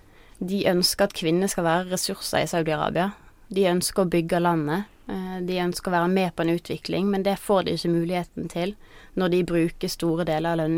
de 0.40 0.64
ønsker 0.70 1.04
at 1.04 1.16
kvinner 1.16 1.50
skal 1.52 1.66
være 1.66 1.90
ressurser 1.92 2.44
i 2.44 2.48
Saudi-Arabia. 2.48 3.10
De 3.52 3.66
ønsker 3.68 4.04
å 4.04 4.10
bygge 4.10 4.40
landet. 4.40 4.84
eh, 5.08 5.40
De 5.44 5.60
ønsker 5.60 5.90
å 5.90 5.96
være 5.98 6.08
med 6.08 6.34
på 6.34 6.42
en 6.42 6.54
utvikling, 6.56 7.10
men 7.10 7.22
det 7.22 7.38
får 7.38 7.64
de 7.64 7.74
ikke 7.76 7.92
muligheten 7.92 8.48
til 8.48 8.74
når 9.14 9.28
de 9.28 9.44
bruker 9.44 9.88
store 9.88 10.24
deler 10.24 10.56
av 10.56 10.70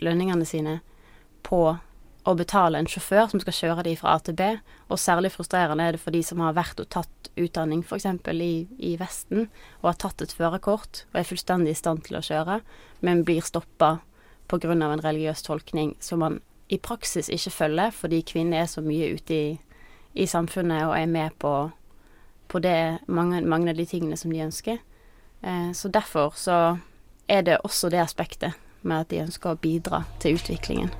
lønningene 0.00 0.46
sine 0.46 0.80
på 1.42 1.78
å 2.24 2.34
betale 2.34 2.78
en 2.78 2.88
sjåfør 2.88 3.28
som 3.30 3.40
skal 3.42 3.52
kjøre 3.52 3.84
de 3.84 3.96
fra 4.00 4.14
A 4.16 4.22
til 4.24 4.34
B. 4.34 4.48
Og 4.88 4.98
særlig 4.98 5.34
frustrerende 5.34 5.84
er 5.84 5.92
det 5.92 6.00
for 6.00 6.16
de 6.16 6.22
som 6.24 6.40
har 6.40 6.56
vært 6.56 6.80
og 6.80 6.88
tatt 6.88 7.30
utdanning 7.36 7.84
f.eks. 7.84 8.06
I, 8.32 8.66
i 8.78 8.96
Vesten, 8.96 9.50
og 9.82 9.90
har 9.90 10.00
tatt 10.00 10.24
et 10.24 10.32
førerkort 10.32 11.04
og 11.12 11.20
er 11.20 11.28
fullstendig 11.28 11.74
i 11.74 11.78
stand 11.78 12.04
til 12.06 12.16
å 12.16 12.24
kjøre, 12.24 12.60
men 13.04 13.24
blir 13.28 13.44
stoppa 13.44 13.98
pga. 14.48 14.72
en 14.72 15.04
religiøs 15.04 15.42
tolkning 15.42 15.94
som 16.00 16.24
man 16.24 16.40
i 16.68 16.78
praksis 16.78 17.28
ikke 17.28 17.50
følger, 17.50 17.90
fordi 17.90 18.20
kvinner 18.20 18.62
er 18.62 18.66
så 18.70 18.80
mye 18.80 19.14
ute 19.14 19.34
i, 19.34 19.60
i 20.14 20.26
samfunnet 20.26 20.86
og 20.86 20.96
er 20.98 21.06
med 21.06 21.30
på, 21.38 21.70
på 22.48 22.58
det, 22.58 22.98
mange, 23.06 23.40
mange 23.40 23.70
av 23.70 23.76
de 23.76 23.84
tingene 23.84 24.16
som 24.16 24.32
de 24.32 24.42
ønsker. 24.44 24.78
Eh, 25.42 25.72
så 25.72 25.88
derfor 25.88 26.32
så 26.36 26.76
er 27.28 27.40
det 27.40 27.58
også 27.64 27.88
det 27.88 28.00
aspektet 28.00 28.52
med 28.82 29.04
at 29.04 29.10
de 29.10 29.22
ønsker 29.24 29.52
å 29.52 29.60
bidra 29.60 30.04
til 30.20 30.38
utviklingen. 30.38 30.92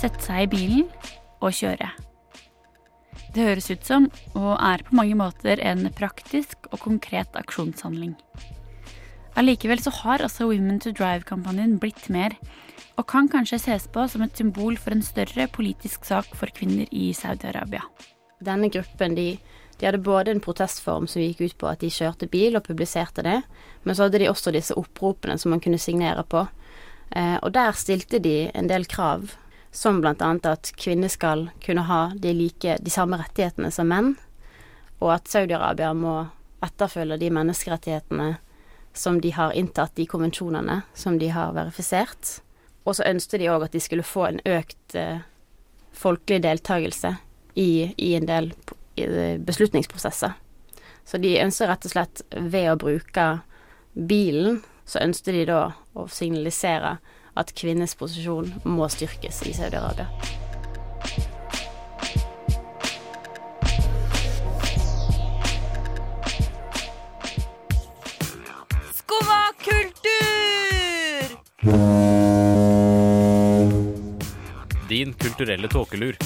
Sette 0.00 0.22
seg 0.24 0.46
i 0.46 0.50
bilen 0.54 0.86
og 1.40 1.52
kjøre. 1.52 1.90
Det 3.34 3.44
høres 3.46 3.68
ut 3.70 3.84
som, 3.86 4.08
og 4.34 4.56
er 4.56 4.82
på 4.82 4.96
mange 4.96 5.14
måter, 5.14 5.60
en 5.62 5.86
praktisk 5.94 6.66
og 6.72 6.80
konkret 6.82 7.36
aksjonshandling. 7.38 8.16
Allikevel 9.38 9.82
så 9.82 9.92
har 10.02 10.24
altså 10.24 10.48
Women 10.50 10.80
to 10.82 10.90
Drive-kampanjen 10.96 11.78
blitt 11.80 12.08
mer, 12.12 12.34
og 12.98 13.06
kan 13.08 13.28
kanskje 13.30 13.60
ses 13.62 13.86
på 13.88 14.04
som 14.10 14.24
et 14.24 14.36
symbol 14.36 14.76
for 14.76 14.92
en 14.92 15.04
større 15.04 15.46
politisk 15.52 16.04
sak 16.04 16.34
for 16.36 16.50
kvinner 16.56 16.90
i 16.90 17.12
Saudi-Arabia. 17.16 17.84
Denne 18.44 18.70
gruppen 18.72 19.14
de, 19.16 19.28
de 19.78 19.86
hadde 19.86 20.02
både 20.04 20.34
en 20.34 20.42
protestform 20.44 21.06
som 21.08 21.22
gikk 21.22 21.40
ut 21.40 21.58
på 21.60 21.68
at 21.70 21.80
de 21.80 21.92
kjørte 21.92 22.28
bil 22.32 22.58
og 22.58 22.66
publiserte 22.66 23.24
det, 23.24 23.38
men 23.84 23.96
så 23.96 24.06
hadde 24.08 24.20
de 24.20 24.28
også 24.28 24.52
disse 24.52 24.76
oppropene 24.76 25.38
som 25.40 25.54
man 25.54 25.62
kunne 25.64 25.80
signere 25.80 26.24
på. 26.24 26.44
Eh, 27.16 27.38
og 27.40 27.54
der 27.54 27.72
stilte 27.78 28.20
de 28.20 28.50
en 28.54 28.68
del 28.68 28.84
krav, 28.90 29.30
som 29.72 30.02
annet 30.04 30.46
at 30.50 30.72
kvinner 30.76 31.08
skal 31.08 31.48
kunne 31.64 31.86
ha 31.86 32.10
de, 32.16 32.34
like, 32.34 32.76
de 32.82 32.90
samme 32.90 33.16
rettighetene 33.20 33.70
som 33.70 33.88
menn, 33.88 34.16
og 35.00 35.14
at 35.14 35.30
Saudi-Arabia 35.30 35.94
må 35.94 36.26
etterfølge 36.60 37.16
de 37.22 37.30
menneskerettighetene 37.32 38.34
som 38.92 39.20
de 39.20 39.30
har 39.30 39.52
inntatt, 39.52 39.94
de 39.94 40.06
konvensjonene 40.06 40.80
som 40.94 41.18
de 41.18 41.28
har 41.28 41.52
verifisert. 41.56 42.40
Og 42.84 42.96
så 42.96 43.06
ønsket 43.06 43.42
de 43.42 43.50
òg 43.52 43.66
at 43.66 43.76
de 43.76 43.82
skulle 43.82 44.06
få 44.06 44.26
en 44.28 44.40
økt 44.48 44.96
eh, 44.98 45.22
folkelig 45.92 46.42
deltakelse 46.46 47.14
i, 47.54 47.92
i 47.96 48.14
en 48.18 48.26
del 48.28 48.52
eh, 48.96 49.36
beslutningsprosesser. 49.38 50.34
Så 51.04 51.18
de 51.18 51.38
ønsker 51.42 51.70
rett 51.70 51.86
og 51.86 51.94
slett 51.94 52.22
ved 52.30 52.70
å 52.72 52.78
bruke 52.80 53.30
bilen, 53.94 54.60
så 54.86 55.02
ønsker 55.04 55.34
de 55.34 55.46
da 55.50 55.62
å 55.94 56.06
signalisere 56.10 56.98
at 57.38 57.54
kvinnes 57.56 57.94
posisjon 57.98 58.52
må 58.66 58.90
styrkes 58.90 59.44
i 59.46 59.54
Saudi-Arabia. 59.56 60.49
Din 71.60 71.72
kulturelle 75.12 75.68
tåkelur. 75.68 76.16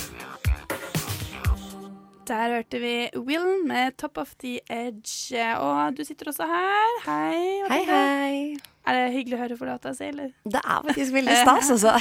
Der 2.26 2.52
hørte 2.54 2.78
vi 2.78 3.10
Will 3.16 3.66
med 3.66 3.96
'Top 3.96 4.18
of 4.18 4.34
the 4.38 4.60
Edge'. 4.70 5.34
Og 5.58 5.96
du 5.96 6.04
sitter 6.04 6.30
også 6.30 6.46
her. 6.46 7.02
Hei. 7.06 7.66
Hei, 7.68 7.82
hei. 7.84 8.56
Er 8.86 8.92
det 8.92 9.12
hyggelig 9.12 9.34
å 9.34 9.42
høre 9.42 9.56
for 9.58 9.66
låta 9.66 9.94
si, 9.94 10.04
eller? 10.04 10.30
Det 10.44 10.62
er 10.62 10.82
faktisk 10.86 11.12
veldig 11.12 11.36
stas, 11.42 11.70
altså. 11.70 11.98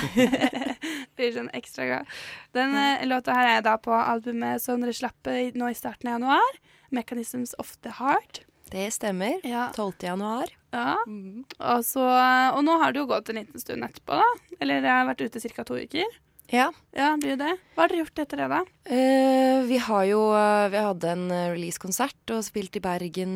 Blir 1.18 1.34
sånn 1.34 1.50
ekstra 1.58 1.86
glad. 1.90 2.06
Den 2.54 2.76
eh, 2.76 3.06
låta 3.10 3.34
her 3.34 3.58
er 3.58 3.62
da 3.66 3.78
på 3.82 3.98
albumet 3.98 4.62
som 4.62 4.82
dere 4.82 4.94
slapp 4.94 5.26
nå 5.58 5.74
i 5.74 5.74
starten 5.74 6.08
av 6.08 6.20
januar. 6.22 6.58
'Mechanisms 6.92 7.58
of 7.58 7.78
the 7.82 7.98
Heart'. 7.98 8.46
Det 8.74 8.90
stemmer. 8.90 9.38
12. 9.76 9.94
januar. 10.02 10.50
Ja. 10.74 10.98
Og, 11.06 11.84
så, 11.86 12.02
og 12.02 12.64
nå 12.66 12.78
har 12.82 12.94
det 12.94 13.04
jo 13.04 13.10
gått 13.12 13.30
en 13.30 13.38
liten 13.38 13.62
stund 13.62 13.86
etterpå, 13.86 14.18
da. 14.18 14.58
Eller 14.58 14.82
jeg 14.82 14.90
har 14.90 15.10
vært 15.12 15.22
ute 15.22 15.42
ca. 15.54 15.66
to 15.68 15.78
uker. 15.78 16.16
Ja. 16.50 16.72
Ja, 16.98 17.12
blir 17.22 17.38
det. 17.40 17.52
Hva 17.76 17.86
har 17.86 17.94
dere 17.94 18.02
gjort 18.02 18.22
etter 18.24 18.42
det, 18.42 18.48
da? 18.50 18.62
Uh, 18.90 19.62
vi 19.70 19.78
har 19.82 20.04
jo 20.10 20.20
eh, 20.36 20.68
Vi 20.74 20.82
hadde 20.86 21.12
en 21.14 21.24
eh, 21.32 21.52
releasekonsert 21.54 22.34
og 22.36 22.44
spilt 22.46 22.76
i 22.78 22.84
Bergen 22.84 23.36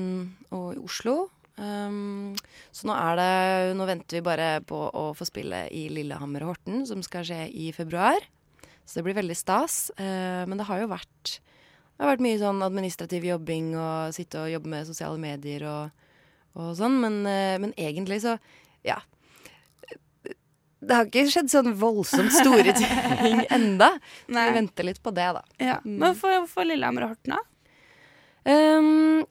og 0.49 0.73
i 0.75 0.81
Oslo. 0.81 1.15
Um, 1.57 2.35
så 2.75 2.85
nå 2.85 2.93
er 2.93 3.15
det 3.17 3.77
Nå 3.79 3.87
venter 3.89 4.19
vi 4.19 4.25
bare 4.27 4.49
på 4.61 4.77
å 4.77 5.07
få 5.17 5.25
spille 5.25 5.63
i 5.73 5.87
Lillehammer 5.89 6.45
og 6.45 6.53
Horten, 6.53 6.83
som 6.89 7.01
skal 7.05 7.25
skje 7.25 7.45
i 7.49 7.71
februar. 7.73 8.17
Så 8.85 8.99
det 8.99 9.07
blir 9.07 9.17
veldig 9.21 9.37
stas. 9.37 9.87
Uh, 9.97 10.45
men 10.49 10.57
det 10.57 10.67
har 10.69 10.83
jo 10.83 10.93
vært 10.93 11.37
Det 11.97 12.05
har 12.05 12.11
vært 12.13 12.25
mye 12.27 12.37
sånn 12.37 12.61
administrativ 12.61 13.23
jobbing 13.25 13.71
og 13.73 14.13
sitte 14.13 14.43
og 14.43 14.51
jobbe 14.51 14.69
med 14.69 14.85
sosiale 14.85 15.17
medier 15.17 15.63
og, 15.65 16.09
og 16.53 16.75
sånn. 16.77 16.99
Men, 17.01 17.23
eh, 17.25 17.57
men 17.63 17.73
egentlig 17.75 18.21
så 18.25 18.37
Ja. 18.85 19.01
Det 20.77 20.93
har 20.93 21.07
ikke 21.07 21.23
skjedd 21.33 21.49
sånn 21.49 21.71
voldsomt 21.75 22.29
store 22.35 22.75
ting 22.77 23.41
enda. 23.49 23.95
Så 24.27 24.43
vi 24.45 24.53
venter 24.59 24.85
litt 24.85 25.01
på 25.01 25.09
det, 25.11 25.25
da. 25.39 25.41
Ja. 25.57 25.79
Men 25.83 26.13
for, 26.15 26.45
for 26.51 26.69
Lillehammer 26.69 27.07
og 27.07 27.15
Horten, 27.15 27.33
da? 27.33 27.41
Um, 28.47 29.25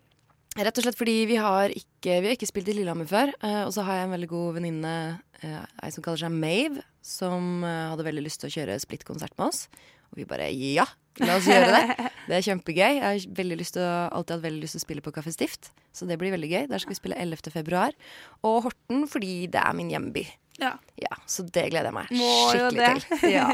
Rett 0.56 0.78
og 0.80 0.87
slett 0.87 0.96
fordi 0.96 1.14
vi 1.28 1.37
har 1.37 1.73
ikke, 1.73 2.18
vi 2.25 2.30
har 2.30 2.35
ikke 2.35 2.49
spilt 2.49 2.70
i 2.73 2.75
Lillehammer 2.78 3.08
før. 3.08 3.32
Uh, 3.44 3.66
og 3.68 3.73
så 3.76 3.85
har 3.87 4.00
jeg 4.00 4.08
en 4.08 4.14
veldig 4.16 4.28
god 4.30 4.58
venninne, 4.58 4.94
uh, 5.42 5.64
ei 5.85 5.90
som 5.92 6.04
kaller 6.04 6.25
seg 6.25 6.32
Mave, 6.32 6.85
som 7.04 7.61
uh, 7.64 7.92
hadde 7.92 8.06
veldig 8.06 8.25
lyst 8.25 8.40
til 8.42 8.50
å 8.50 8.54
kjøre 8.56 8.78
splitkonsert 8.80 9.37
med 9.37 9.50
oss. 9.50 9.66
Og 10.12 10.20
vi 10.20 10.26
bare 10.28 10.48
ja, 10.52 10.86
la 11.22 11.36
oss 11.38 11.48
gjøre 11.48 11.72
det. 11.75 12.08
Det 12.26 12.38
er 12.38 12.46
kjempegøy. 12.46 12.80
Jeg 12.98 13.04
har 13.04 13.36
veldig 13.38 13.58
lyst 13.60 13.76
til 13.76 13.84
å, 13.84 13.92
alltid 14.16 14.36
hatt 14.36 14.46
veldig 14.46 14.64
lyst 14.64 14.76
til 14.76 14.82
å 14.82 14.86
spille 14.86 15.04
på 15.04 15.12
Kaffe 15.14 15.34
Stift, 15.34 15.70
så 15.94 16.08
det 16.08 16.18
blir 16.20 16.34
veldig 16.34 16.50
gøy. 16.50 16.64
Der 16.72 16.82
skal 16.82 16.94
vi 16.94 16.98
spille 16.98 17.20
11. 17.22 17.52
februar. 17.54 17.94
Og 18.46 18.66
Horten 18.66 19.06
fordi 19.10 19.46
det 19.52 19.62
er 19.62 19.76
min 19.78 19.92
hjemby. 19.92 20.26
Ja. 20.60 20.75
ja. 21.00 21.12
Så 21.28 21.44
det 21.44 21.68
gleder 21.72 21.90
jeg 21.90 21.96
meg 21.96 22.10
skikkelig 22.10 22.80
det. 22.80 23.20
til. 23.20 23.34
Ja. 23.34 23.48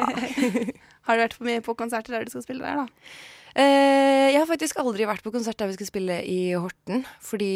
Har 1.06 1.18
du 1.18 1.24
vært 1.24 1.38
på 1.38 1.46
mye 1.48 1.62
på 1.64 1.74
konserter 1.78 2.14
der 2.14 2.26
du 2.26 2.30
skal 2.30 2.44
spille 2.44 2.62
der, 2.62 2.84
da? 2.84 3.14
Eh, 3.58 4.30
jeg 4.32 4.38
har 4.38 4.46
faktisk 4.48 4.78
aldri 4.80 5.04
vært 5.04 5.24
på 5.24 5.32
konsert 5.34 5.58
der 5.60 5.68
vi 5.68 5.74
skal 5.76 5.88
spille 5.90 6.20
i 6.24 6.54
Horten. 6.54 7.02
Fordi 7.26 7.52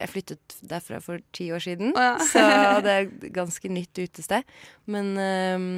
jeg 0.00 0.08
flyttet 0.08 0.56
derfra 0.66 1.00
for 1.04 1.20
ti 1.36 1.50
år 1.52 1.62
siden. 1.62 1.92
oh, 1.92 2.02
ja. 2.02 2.16
så 2.24 2.42
det 2.86 2.96
er 2.96 3.32
ganske 3.36 3.70
nytt 3.70 4.00
utested. 4.00 4.48
Men, 4.90 5.12
eh, 5.20 5.68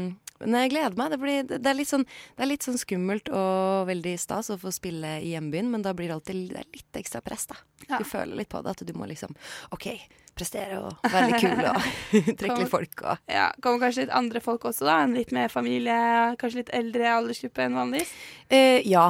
men 0.47 0.59
jeg 0.65 0.73
gleder 0.75 0.99
meg. 0.99 1.13
Det, 1.15 1.21
blir, 1.23 1.43
det, 1.53 1.61
er 1.63 1.85
sånn, 1.89 2.07
det 2.37 2.47
er 2.47 2.51
litt 2.53 2.67
sånn 2.67 2.81
skummelt 2.81 3.31
og 3.33 3.87
veldig 3.91 4.17
stas 4.21 4.51
å 4.53 4.59
få 4.61 4.73
spille 4.75 5.19
i 5.23 5.35
hjembyen, 5.35 5.71
men 5.73 5.85
da 5.85 5.95
blir 5.97 6.11
det 6.11 6.19
alltid 6.19 6.43
det 6.55 6.67
litt 6.73 7.01
ekstra 7.03 7.23
press, 7.25 7.49
da. 7.51 7.59
Du 7.99 8.05
føler 8.07 8.37
litt 8.39 8.51
på 8.53 8.61
det, 8.63 8.77
at 8.77 8.85
du 8.87 8.93
må 8.95 9.09
liksom 9.11 9.33
OK, 9.75 9.89
prestere 10.39 10.79
og 10.81 11.03
være 11.13 11.33
litt 11.33 11.43
kul 11.43 11.65
og 11.67 11.89
trekke 12.41 12.59
litt 12.63 12.71
folk 12.73 13.03
og 13.05 13.33
Ja, 13.33 13.49
Kommer 13.65 13.83
kanskje 13.83 14.07
litt 14.07 14.15
andre 14.17 14.41
folk 14.45 14.65
også, 14.71 14.87
da? 14.89 15.01
En 15.05 15.17
litt 15.17 15.33
mer 15.35 15.51
familie, 15.53 15.97
kanskje 16.41 16.63
litt 16.63 16.73
eldre 16.79 17.11
aldersgruppe 17.17 17.67
enn 17.67 17.77
vanligvis? 17.77 18.13
Eh, 18.49 18.81
ja. 18.89 19.09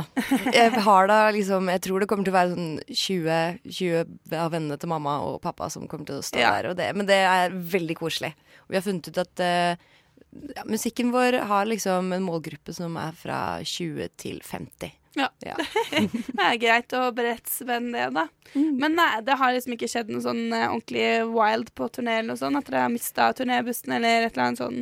Jeg 0.55 0.83
har 0.87 1.11
da 1.11 1.21
liksom 1.35 1.71
Jeg 1.73 1.85
tror 1.87 2.03
det 2.03 2.09
kommer 2.11 2.27
til 2.27 2.35
å 2.35 2.39
være 2.41 2.57
sånn 2.57 2.75
20, 2.89 3.61
20 3.69 4.37
av 4.41 4.53
vennene 4.57 4.81
til 4.81 4.91
mamma 4.91 5.19
og 5.29 5.39
pappa 5.45 5.69
som 5.73 5.87
kommer 5.91 6.09
til 6.09 6.19
å 6.19 6.27
stå 6.27 6.41
Ja. 6.43 6.57
der. 6.57 6.73
Og 6.73 6.81
det, 6.81 6.91
men 6.99 7.07
det 7.09 7.21
er 7.29 7.55
veldig 7.55 7.99
koselig. 8.01 8.33
Og 8.65 8.73
vi 8.75 8.81
har 8.81 8.87
funnet 8.89 9.13
ut 9.13 9.23
at 9.23 9.45
eh, 9.47 9.91
ja, 10.33 10.65
musikken 10.65 11.13
vår 11.13 11.33
har 11.33 11.69
liksom 11.69 12.13
en 12.13 12.25
målgruppe 12.25 12.75
som 12.75 12.97
er 13.01 13.13
fra 13.17 13.39
20 13.65 14.09
til 14.17 14.41
50. 14.45 14.95
Ja. 15.15 15.29
det 15.91 16.45
er 16.47 16.57
greit 16.61 16.95
å 16.97 17.11
bredt 17.13 17.51
spenn, 17.53 17.91
det, 17.93 18.09
da. 18.17 18.27
Men 18.55 18.97
nei, 18.97 19.11
det 19.27 19.37
har 19.41 19.53
liksom 19.53 19.77
ikke 19.77 19.91
skjedd 19.91 20.13
noe 20.13 20.25
sånn 20.25 20.47
eh, 20.49 20.71
ordentlig 20.71 21.05
wild 21.35 21.73
på 21.77 21.89
turné 21.93 22.19
eller 22.21 22.33
noe 22.33 22.41
sånt? 22.41 22.57
At 22.57 22.71
dere 22.71 22.87
har 22.87 22.93
mista 22.93 23.29
turnébussen 23.37 23.97
eller 23.99 24.27
et 24.27 24.33
eller 24.33 24.47
annet 24.47 24.63
sånn? 24.63 24.81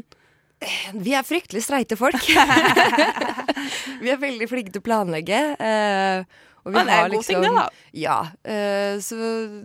Vi 1.01 1.17
er 1.17 1.27
fryktelig 1.27 1.65
streite 1.65 1.99
folk. 1.99 2.31
vi 4.03 4.13
er 4.13 4.23
veldig 4.23 4.49
flinke 4.51 4.75
til 4.75 4.83
å 4.83 4.87
planlegge. 4.87 5.43
Uh, 5.59 6.47
og 6.61 6.75
vi 6.75 6.77
Ja, 6.77 6.85
det 6.85 6.95
er 6.95 6.99
en 6.99 7.15
god 7.15 7.17
liksom, 7.17 7.31
ting, 7.31 7.47
det, 7.47 7.53
da. 7.57 7.87
Ja. 7.97 8.19
Uh, 8.45 9.01
så 9.03 9.17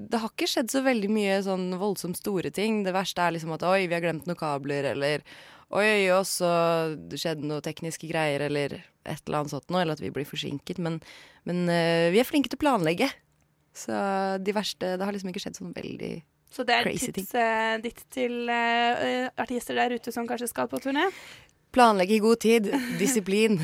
det 0.09 0.21
har 0.23 0.31
ikke 0.31 0.49
skjedd 0.49 0.71
så 0.71 0.81
veldig 0.85 1.11
mye 1.11 1.41
sånn 1.45 1.67
voldsomt 1.81 2.21
store 2.21 2.53
ting. 2.55 2.81
Det 2.87 2.95
verste 2.95 3.21
er 3.25 3.35
liksom 3.35 3.53
at 3.57 3.67
oi, 3.67 3.83
vi 3.85 3.97
har 3.97 4.05
glemt 4.05 4.29
noen 4.29 4.39
kabler, 4.39 4.87
eller 4.95 5.25
oi, 5.73 6.07
og 6.13 6.25
så 6.29 6.49
skjedde 7.15 7.47
noe 7.49 7.63
tekniske 7.65 8.09
greier, 8.09 8.45
eller 8.47 8.77
et 9.05 9.21
eller 9.25 9.41
annet 9.41 9.53
sånt 9.53 9.71
noe, 9.73 9.83
eller 9.83 9.97
at 9.97 10.03
vi 10.03 10.11
blir 10.13 10.27
forsinket. 10.27 10.81
Men, 10.81 10.99
men 11.47 11.65
uh, 11.69 12.11
vi 12.13 12.21
er 12.21 12.27
flinke 12.27 12.51
til 12.51 12.59
å 12.59 12.65
planlegge. 12.65 13.09
Så 13.75 13.91
de 14.39 14.53
verste 14.55 14.93
Det 14.95 15.03
har 15.03 15.11
liksom 15.11 15.33
ikke 15.33 15.41
skjedd 15.43 15.57
sånn 15.57 15.73
veldig 15.75 16.13
Så 16.47 16.63
det 16.63 16.77
er 16.77 16.85
crazy 16.87 17.09
ting. 17.11 17.25
tipset 17.25 17.83
ditt 17.83 18.05
til 18.13 18.47
eh, 18.47 19.01
eh, 19.03 19.25
artister 19.43 19.75
der 19.75 19.97
ute 19.97 20.13
som 20.15 20.29
kanskje 20.29 20.47
skal 20.47 20.69
på 20.71 20.79
turné? 20.79 21.09
Planlegge 21.75 22.15
i 22.15 22.21
god 22.23 22.39
tid. 22.39 22.69
Disiplin. 23.01 23.59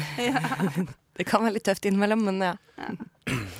det 1.17 1.27
kan 1.29 1.45
være 1.45 1.55
litt 1.55 1.69
tøft 1.69 1.87
innimellom, 1.87 2.27
men 2.27 2.43
ja. 2.43 2.55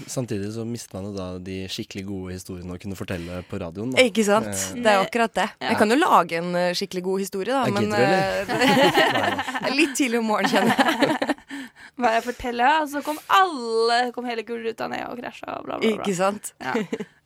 Samtidig 0.07 0.51
så 0.55 0.65
mister 0.67 0.97
man 0.97 1.09
jo 1.09 1.13
da 1.15 1.27
de 1.43 1.57
skikkelig 1.71 2.03
gode 2.07 2.35
historiene 2.35 2.75
å 2.75 2.79
kunne 2.81 2.97
fortelle 2.99 3.41
på 3.49 3.59
radioen. 3.61 3.93
Da. 3.95 4.05
Ikke 4.07 4.25
sant? 4.27 4.49
Eh, 4.49 4.81
Det 4.81 4.91
er 4.93 5.01
akkurat 5.03 5.33
det. 5.37 5.47
Jeg 5.61 5.77
kan 5.79 5.93
jo 5.93 5.97
lage 5.99 6.39
en 6.39 6.55
eh, 6.55 6.71
skikkelig 6.77 7.03
god 7.05 7.23
historie, 7.23 7.53
da, 7.53 7.65
Jeg 7.67 7.75
men 7.75 7.93
eh, 7.93 8.45
det 9.61 9.71
er 9.71 9.77
litt 9.77 9.95
tidlig 9.99 10.21
om 10.21 10.29
morgenen, 10.31 10.71
kjenner 10.71 11.19
jeg. 11.21 11.37
Hva 12.01 12.13
jeg 12.15 12.23
forteller, 12.25 12.77
og 12.81 12.87
så 12.89 13.01
kom 13.05 13.17
alle 13.29 13.97
Kom 14.15 14.25
hele 14.25 14.45
Gullruta 14.47 14.87
ned 14.89 15.03
og 15.09 15.19
krasja 15.19 15.57
og 15.59 15.65
bla, 15.67 15.77
bla, 15.77 15.83
bla. 15.83 15.91
Ikke 15.99 16.15
sant? 16.17 16.53
Ja, 16.63 16.73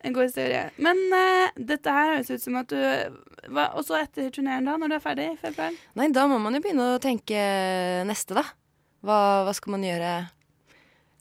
en 0.05 0.15
god 0.15 0.27
historie. 0.27 0.65
Men 0.81 0.99
uh, 1.13 1.53
dette 1.69 1.93
her 1.93 2.15
høres 2.15 2.31
ut 2.33 2.43
som 2.43 2.57
at 2.59 2.73
du 2.73 2.81
hva, 3.53 3.69
Og 3.77 3.85
så 3.85 3.99
etter 4.01 4.31
turneen, 4.33 4.65
da, 4.65 4.75
når 4.81 4.91
du 4.91 4.97
er 4.97 5.03
ferdig 5.03 5.27
i 5.31 5.37
februar? 5.39 5.73
Nei, 5.97 6.09
da 6.13 6.25
må 6.29 6.41
man 6.41 6.57
jo 6.57 6.63
begynne 6.65 6.95
å 6.95 7.01
tenke 7.01 7.39
neste, 8.09 8.35
da. 8.37 8.43
Hva, 9.05 9.19
hva 9.45 9.53
skal 9.55 9.75
man 9.77 9.85
gjøre 9.85 10.11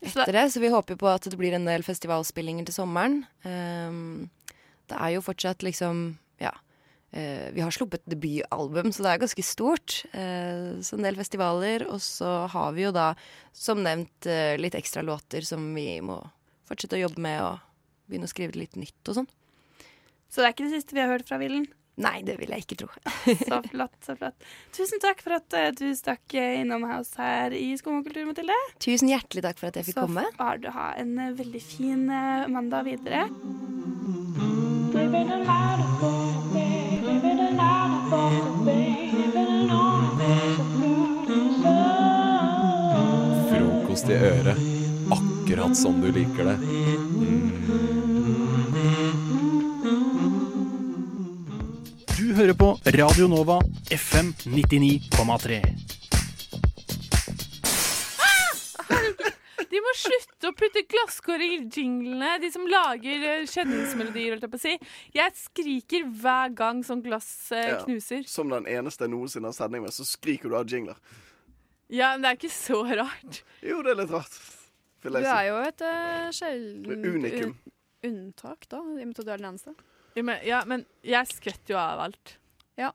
etter 0.07 0.37
det? 0.37 0.45
Så 0.53 0.63
vi 0.63 0.73
håper 0.73 0.99
på 1.01 1.09
at 1.11 1.27
det 1.29 1.39
blir 1.41 1.57
en 1.57 1.69
del 1.69 1.85
festivalspillinger 1.87 2.69
til 2.69 2.77
sommeren. 2.77 3.23
Um, 3.47 4.31
det 4.91 5.01
er 5.01 5.17
jo 5.17 5.25
fortsatt 5.25 5.65
liksom 5.67 6.19
Ja. 6.43 6.53
Uh, 7.15 7.53
vi 7.55 7.63
har 7.63 7.71
sluppet 7.71 8.03
debutalbum, 8.11 8.91
så 8.91 9.05
det 9.05 9.11
er 9.13 9.21
ganske 9.23 9.45
stort. 9.47 10.01
Uh, 10.11 10.83
så 10.83 10.99
en 10.99 11.07
del 11.07 11.19
festivaler. 11.21 11.87
Og 11.87 12.03
så 12.03 12.49
har 12.51 12.75
vi 12.75 12.89
jo 12.89 12.91
da, 12.95 13.13
som 13.55 13.85
nevnt, 13.85 14.27
uh, 14.27 14.57
litt 14.59 14.75
ekstra 14.75 15.05
låter 15.07 15.47
som 15.47 15.69
vi 15.77 16.01
må 16.03 16.19
fortsette 16.67 16.99
å 16.99 17.05
jobbe 17.05 17.23
med, 17.23 17.39
og 17.45 18.11
begynne 18.11 18.27
å 18.29 18.33
skrive 18.33 18.59
litt 18.59 18.75
nytt 18.81 19.13
og 19.13 19.21
sånn. 19.21 19.31
Så 20.27 20.43
det 20.43 20.49
er 20.49 20.55
ikke 20.57 20.67
det 20.67 20.81
siste 20.81 20.97
vi 20.97 21.05
har 21.05 21.13
hørt 21.13 21.29
fra 21.29 21.39
Villen? 21.39 21.69
Nei, 22.03 22.23
det 22.27 22.35
vil 22.41 22.51
jeg 22.51 22.65
ikke 22.65 22.79
tro. 22.83 22.89
så 23.49 23.61
flott, 23.69 23.95
så 24.03 24.17
flott. 24.19 24.47
Tusen 24.75 25.03
takk 25.03 25.23
for 25.23 25.37
at 25.37 25.55
uh, 25.55 25.69
du 25.79 25.87
stakk 25.95 26.35
eh, 26.35 26.57
innom 26.65 26.83
oss 26.97 27.13
her 27.21 27.55
i 27.55 27.69
Skum 27.79 28.01
og 28.01 28.09
kultur, 28.09 28.27
Mathilde. 28.33 28.57
Tusen 28.83 29.13
hjertelig 29.13 29.45
takk 29.47 29.63
for 29.63 29.71
at 29.71 29.79
jeg 29.79 29.91
fikk 29.93 30.01
Så 30.01 30.09
komme. 30.09 30.27
har 30.41 30.59
du 30.59 30.71
ha 30.75 30.91
en 30.99 31.15
uh, 31.21 31.31
veldig 31.39 31.63
fin 31.63 32.09
uh, 32.11 32.51
mandag 32.51 32.91
videre. 32.91 33.29
Frokost 43.51 44.09
i 44.11 44.13
øret, 44.13 44.59
akkurat 45.11 45.77
som 45.77 46.01
du 46.01 46.11
liker 46.13 46.45
det. 46.45 46.57
Du 46.59 47.94
hører 52.35 52.57
på 52.59 52.69
Radio 52.97 53.27
Nova 53.31 53.59
FM 53.93 54.33
99,3. 54.51 55.61
De 59.75 59.81
må 59.83 59.93
slutte 59.99 60.51
å 60.51 60.55
putte 60.55 60.83
glasskår 60.87 61.43
i 61.43 61.49
jinglene, 61.73 62.37
de 62.43 62.51
som 62.55 62.67
lager 62.71 63.25
eh, 63.27 63.47
kjenningsmelodier. 63.51 64.35
holdt 64.37 64.45
Jeg 64.47 64.53
på 64.53 64.59
å 64.61 64.63
si. 64.63 64.75
Jeg 65.17 65.35
skriker 65.39 66.05
hver 66.23 66.53
gang 66.55 66.83
sånn 66.87 67.03
glass 67.03 67.31
eh, 67.55 67.73
Ja. 67.73 67.79
knuser. 67.83 68.23
Som 68.31 68.53
den 68.55 68.69
eneste 68.71 69.09
jeg 69.09 69.15
noensinne 69.17 69.51
har 69.51 69.57
sending 69.57 69.83
med, 69.83 69.95
så 69.97 70.07
skriker 70.07 70.53
du 70.53 70.59
av 70.61 70.71
jingler. 70.71 71.01
Ja, 71.91 72.13
men 72.15 72.23
det 72.23 72.31
er 72.31 72.39
ikke 72.39 72.53
så 72.55 72.85
rart. 72.87 73.41
Jo, 73.67 73.81
det 73.83 73.95
er 73.97 74.01
litt 74.05 74.15
rart. 74.15 74.39
Du 75.05 75.11
er 75.19 75.43
jo 75.51 75.57
et 75.61 75.83
uh, 75.85 76.31
sjelden 76.33 77.03
Unikum. 77.05 77.51
unntak, 78.07 78.65
da, 78.73 78.79
i 78.79 79.03
og 79.03 79.11
med 79.11 79.19
at 79.19 79.27
du 79.27 79.33
er 79.35 79.43
den 79.43 79.51
eneste. 79.51 79.75
Ja, 80.15 80.23
men, 80.23 80.39
ja, 80.47 80.63
men 80.67 80.85
jeg 81.03 81.27
skvetter 81.33 81.75
jo 81.75 81.79
av 81.81 82.01
alt. 82.07 82.39
Ja. 82.79 82.93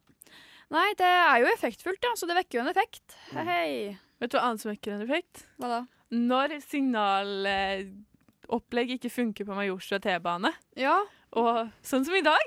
Nei, 0.71 0.93
det 0.99 1.07
er 1.07 1.39
jo 1.43 1.47
effektfullt, 1.51 2.03
ja, 2.05 2.11
så 2.15 2.25
det 2.29 2.35
vekker 2.37 2.57
jo 2.59 2.63
en 2.63 2.71
effekt. 2.71 3.15
Hei, 3.33 3.43
hei. 3.47 3.97
Vet 4.21 4.31
du 4.31 4.35
hva 4.37 4.43
annet 4.47 4.61
som 4.63 4.71
vekker 4.71 4.91
en 4.95 5.03
effekt? 5.03 5.33
Hva 5.59 5.67
da? 5.71 5.81
Når 6.15 6.47
signalopplegg 6.63 8.89
ikke 8.95 9.11
funker 9.13 9.43
på 9.47 9.57
Majorstua 9.57 9.99
T-bane. 10.03 10.51
Ja. 10.79 10.97
Og 11.37 11.69
sånn 11.85 12.05
som 12.07 12.15
i 12.17 12.25
dag. 12.25 12.45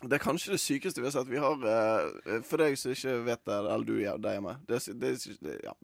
Det 0.00 0.16
er 0.16 0.22
kanskje 0.22 0.54
det 0.54 0.62
sykeste 0.62 1.02
vi 1.02 1.08
har 1.08 1.12
sett. 1.12 1.28
Vi 1.28 1.40
har, 1.40 1.56
eh, 1.68 2.40
For 2.46 2.56
deg 2.60 2.78
som 2.80 2.92
ikke 2.94 3.24
vet 3.26 3.42
det, 3.44 3.56
eller 3.58 3.84
du 3.84 3.96
ja, 4.00 4.14
deg 4.16 4.38
og 4.40 4.44
meg 4.46 4.56
det, 4.68 4.78
det, 4.96 5.10
det, 5.44 5.54
ja. 5.64 5.74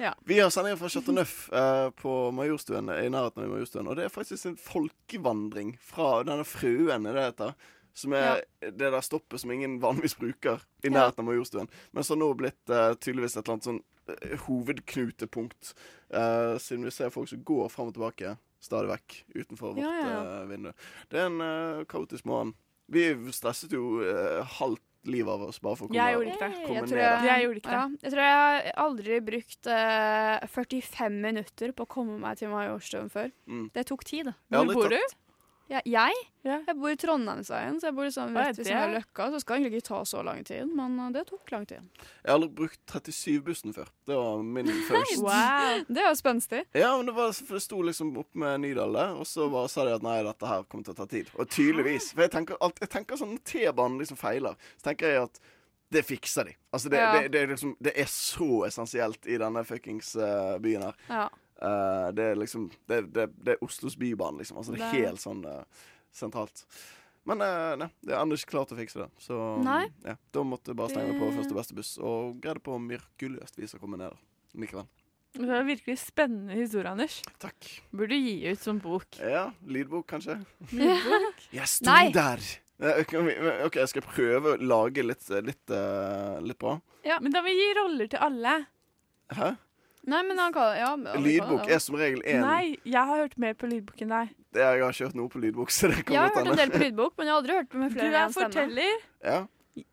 Ja. 0.00 0.12
Vi 0.26 0.40
har 0.40 0.50
sendinger 0.50 0.78
fra 0.80 0.90
Chateau 0.90 1.14
Neuf 1.14 1.34
eh, 1.52 1.90
på 2.00 2.32
Majorstuen, 2.34 2.90
i 2.90 3.12
nærheten 3.12 3.44
av 3.44 3.52
Majorstuen. 3.52 3.86
Og 3.86 3.96
det 3.98 4.04
er 4.06 4.14
faktisk 4.14 4.46
en 4.50 4.58
folkevandring 4.58 5.76
fra 5.82 6.24
denne 6.26 6.44
fruen, 6.48 7.06
er 7.06 7.14
det 7.14 7.20
det 7.20 7.28
heter. 7.28 7.50
Som 7.96 8.14
er 8.16 8.44
det 8.60 8.90
der 8.92 9.00
stoppet 9.04 9.42
som 9.42 9.52
ingen 9.54 9.78
vanligvis 9.82 10.16
bruker 10.18 10.62
i 10.84 10.92
nærheten 10.92 11.24
av 11.24 11.28
Majorstuen. 11.28 11.70
Men 11.92 12.06
som 12.06 12.20
nå 12.20 12.30
har 12.32 12.38
blitt 12.38 12.72
uh, 12.72 12.92
tydeligvis 12.94 13.36
et 13.36 13.42
eller 13.42 13.56
annet 13.56 13.68
sånn 13.68 13.82
uh, 13.82 14.36
hovedknutepunkt. 14.46 15.74
uh, 16.14 16.56
siden 16.58 16.86
vi 16.86 16.94
ser 16.94 17.12
folk 17.14 17.30
som 17.30 17.42
går 17.44 17.68
fram 17.72 17.90
og 17.90 17.98
tilbake 17.98 18.36
stadig 18.60 18.90
vekk 18.92 19.18
utenfor 19.34 19.74
vårt 19.74 19.84
Ja, 19.84 19.94
ja, 20.00 20.20
ja. 20.20 20.44
vindu. 20.50 20.72
Det 21.08 21.20
er 21.22 21.30
en 21.30 21.86
kaotisk 21.88 22.26
morgen. 22.28 22.54
Vi 22.90 23.06
stresset 23.32 23.72
jo 23.72 24.02
halvt 24.58 24.82
livet 25.08 25.32
av 25.32 25.42
oss 25.42 25.60
bare 25.62 25.78
for 25.78 25.86
å 25.86 25.90
komme, 25.90 26.00
Jeg 26.00 26.16
gjorde 26.16 26.32
ikke 26.34 26.48
det. 26.48 26.60
komme 26.66 26.74
Jeg 26.74 26.82
ned 26.82 26.90
tror 26.90 27.00
der. 27.00 27.24
Jeg 27.26 27.44
gjorde 27.44 27.60
ikke 27.60 27.70
det. 27.70 27.78
Ja, 27.78 28.04
jeg 28.04 28.12
tror 28.12 28.22
jeg 28.26 28.36
har 28.40 28.68
aldri 28.84 29.20
brukt 29.30 29.70
uh, 29.70 30.46
45 30.58 31.18
minutter 31.24 31.74
på 31.76 31.86
å 31.86 31.90
komme 31.96 32.18
meg 32.20 32.40
til 32.40 32.52
Majorstuen 32.52 33.10
før. 33.12 33.32
Mm. 33.48 33.66
Det 33.76 33.86
tok 33.88 34.04
tid. 34.08 34.32
Hvor 34.52 34.70
bor 34.70 34.80
bor 34.82 34.96
du? 34.96 35.00
Ja, 35.70 35.78
jeg? 35.86 36.14
Jeg 36.42 36.74
bor 36.80 36.90
i 36.90 36.96
Trondheimsveien, 36.98 37.76
så 37.78 37.90
jeg 37.90 37.94
bor 37.94 38.06
liksom 38.08 38.32
rett 38.34 38.56
ved 38.58 38.66
siden 38.66 38.80
av 38.80 38.94
Løkka. 38.96 39.28
Så 39.30 39.40
skal 39.42 39.54
det 39.54 39.60
egentlig 39.68 39.82
ikke 39.84 39.86
ta 39.86 40.00
så 40.08 40.22
lang 40.26 40.40
tid, 40.48 40.72
men 40.74 40.96
uh, 40.98 41.10
det 41.14 41.22
tok 41.28 41.52
lang 41.54 41.66
tid. 41.70 41.84
Jeg 42.00 42.26
har 42.26 42.38
aldri 42.40 42.48
brukt 42.58 42.80
37-bussen 42.90 43.76
før. 43.76 43.92
Det 44.10 44.16
var 44.18 44.42
min 44.42 44.72
first. 44.88 45.22
Det 45.94 46.02
er 46.02 46.08
jo 46.08 46.16
spenstig. 46.18 46.64
Ja, 46.74 46.90
men 46.96 47.06
det, 47.06 47.14
var, 47.14 47.30
for 47.38 47.60
det 47.60 47.62
sto 47.62 47.78
liksom 47.86 48.10
opp 48.18 48.34
med 48.42 48.64
Nydal 48.64 48.98
der, 48.98 49.14
og 49.22 49.28
så 49.30 49.46
bare 49.52 49.70
sa 49.70 49.86
de 49.86 49.94
at 49.94 50.02
nei, 50.06 50.16
dette 50.26 50.50
her 50.50 50.66
kommer 50.66 50.88
til 50.88 50.96
å 50.96 50.98
ta 51.04 51.06
tid. 51.12 51.30
Og 51.38 51.46
tydeligvis. 51.54 52.10
For 52.16 52.26
jeg 52.26 52.34
tenker, 52.34 52.58
alt, 52.66 52.82
jeg 52.82 52.90
tenker 52.96 53.20
sånn 53.20 53.36
når 53.36 53.44
T-banen 53.52 54.00
liksom 54.02 54.18
feiler, 54.18 54.58
så 54.80 54.90
tenker 54.90 55.14
jeg 55.14 55.28
at 55.28 55.40
det 55.90 56.02
fikser 56.06 56.50
de. 56.50 56.56
Altså, 56.74 56.90
det, 56.90 56.98
Ja. 56.98 57.12
det, 57.14 57.30
det, 57.34 57.40
er 57.44 57.48
liksom, 57.54 57.76
det 57.82 57.92
er 57.98 58.10
så 58.10 58.64
essensielt 58.66 59.26
i 59.26 59.38
denne 59.42 59.62
fuckings 59.66 60.12
uh, 60.18 60.58
byen 60.62 60.84
her. 60.88 60.98
Ja. 61.10 61.24
Eh, 61.60 62.12
det 62.12 62.24
er 62.24 62.38
liksom 62.40 62.70
det, 62.88 63.02
det, 63.12 63.26
det 63.36 63.56
er 63.56 63.64
Oslos 63.64 63.96
bybane, 64.00 64.40
liksom. 64.40 64.60
Altså, 64.60 64.76
det 64.76 64.86
er 64.86 64.94
helt 65.04 65.20
sånn 65.20 65.42
uh, 65.44 65.60
sentralt. 66.14 66.64
Men 67.28 67.44
uh, 67.44 67.74
nei, 67.82 67.90
det 68.00 68.14
er 68.14 68.22
Anders 68.22 68.46
ikke 68.46 68.56
klart 68.56 68.72
å 68.72 68.78
fikse 68.78 69.02
det. 69.02 69.10
Så 69.20 69.36
ja, 70.06 70.16
da 70.32 70.46
måtte 70.46 70.72
jeg 70.72 70.80
bare 70.80 70.94
stenge 70.94 71.18
på 71.20 71.28
første 71.36 71.58
beste 71.58 71.76
buss, 71.76 71.92
og 72.00 72.40
greide 72.40 72.64
på 72.64 72.78
mirakuløst 72.80 73.60
vis 73.60 73.76
å 73.76 73.82
komme 73.82 74.00
ned 74.00 74.16
likevel. 74.56 74.88
Det 75.36 75.46
var 75.46 75.68
virkelig 75.68 76.00
spennende 76.00 76.56
historie, 76.58 76.90
Anders. 76.90 77.20
Takk. 77.38 77.68
Burde 77.94 78.16
du 78.16 78.24
gi 78.24 78.50
ut 78.50 78.64
som 78.64 78.80
bok. 78.82 79.20
Ja, 79.22 79.44
lydbok, 79.62 80.08
kanskje. 80.10 80.40
Lydbok? 80.72 81.44
Jeg 81.60 81.70
sto 81.70 81.92
Nei. 81.92 82.10
der! 82.16 82.42
OK, 82.80 83.74
jeg 83.76 83.90
skal 83.90 84.04
prøve 84.06 84.54
å 84.54 84.60
lage 84.64 85.02
litt, 85.04 85.26
litt, 85.44 85.72
litt 86.40 86.56
bra. 86.56 86.78
Men 87.20 87.34
da 87.34 87.42
må 87.44 87.50
vi 87.50 87.58
gi 87.58 87.74
roller 87.76 88.08
til 88.08 88.22
alle. 88.24 88.54
Hæ? 89.36 89.50
Nei, 90.08 90.22
men 90.24 90.38
han 90.40 90.52
kan 90.54 90.76
ja, 90.78 90.90
han 90.96 91.24
Lydbok 91.24 91.66
det, 91.66 91.74
er 91.76 91.82
som 91.84 91.96
regel 92.00 92.22
én. 92.24 92.40
Nei, 92.40 92.78
jeg 92.88 93.02
har 93.10 93.20
hørt 93.20 93.36
mer 93.40 93.56
på 93.58 93.68
lydbok 93.68 94.00
enn 94.00 94.14
deg. 94.14 94.34
Jeg 94.56 94.64
har 94.66 94.80
ikke 94.80 95.06
hørt 95.06 95.18
noe 95.18 95.30
på 95.30 95.40
lydbok, 95.42 95.70
så 95.70 95.90
det 95.90 96.02
Jeg 96.08 96.16
har 96.18 96.32
hørt 96.34 96.48
en 96.48 96.58
del 96.58 96.72
på 96.72 96.80
lydbok, 96.82 97.14
men 97.18 97.28
jeg 97.28 97.34
har 97.34 97.42
aldri 97.42 97.56
hørt 97.60 97.74
med 97.76 97.92
Du 97.92 97.98
flere 97.98 98.08
er 98.10 98.20
enn 98.22 98.30
én 98.30 98.32
stemme. 98.34 98.48
forteller. 98.48 99.04
Ja, 99.22 99.40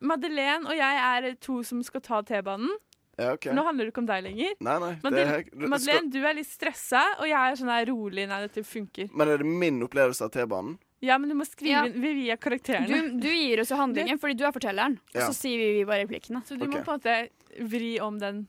Madeleine 0.02 0.66
og 0.68 0.76
jeg 0.78 1.02
er 1.10 1.34
to 1.44 1.62
som 1.68 1.84
skal 1.86 2.02
ta 2.02 2.22
T-banen. 2.26 2.72
ja 3.20 3.34
okay. 3.34 3.54
Nå 3.54 3.64
handler 3.66 3.86
det 3.86 3.94
ikke 3.94 4.04
om 4.04 4.10
deg 4.10 4.24
lenger. 4.26 4.58
Nei, 4.60 4.80
nei. 4.80 4.94
Det 4.96 5.04
Madeleine, 5.04 5.38
er, 5.38 5.44
det 5.44 5.70
Madeleine, 5.76 6.02
skal, 6.02 6.10
du 6.16 6.20
er 6.32 6.36
litt 6.40 6.50
stressa, 6.50 7.04
og 7.20 7.30
jeg 7.30 7.38
er 7.38 7.62
sånn 7.62 7.72
her 7.76 7.86
rolig. 7.92 8.28
Nei, 8.32 8.42
dette 8.48 8.64
funker. 8.64 9.10
men 9.14 9.30
er 9.34 9.44
det 9.44 9.46
min 9.46 9.82
opplevelse 9.86 10.26
av 10.26 10.34
T-banen? 10.34 10.78
Ja, 11.06 11.20
men 11.22 11.30
du 11.30 11.36
må 11.38 11.46
skrive 11.46 11.76
Ja. 11.76 11.86
inn 11.86 12.02
via 12.02 12.38
karakterene. 12.42 12.88
Du, 12.90 13.20
du 13.22 13.30
gir 13.30 13.62
oss 13.62 13.70
jo 13.70 13.78
handlingen 13.78 14.18
fordi 14.18 14.34
du 14.40 14.46
er 14.48 14.52
fortelleren, 14.56 14.98
og 15.14 15.22
så 15.22 15.34
sier 15.36 15.60
vi, 15.62 15.68
vi 15.78 15.86
bare 15.86 16.08
replikkene. 16.08 16.42
Så 16.48 16.58
du 16.58 16.66
okay. 16.66 16.80
må 16.80 16.86
på 16.88 16.96
en 16.96 17.02
måte 17.04 17.70
vri 17.70 18.00
om 18.02 18.18
den 18.18 18.48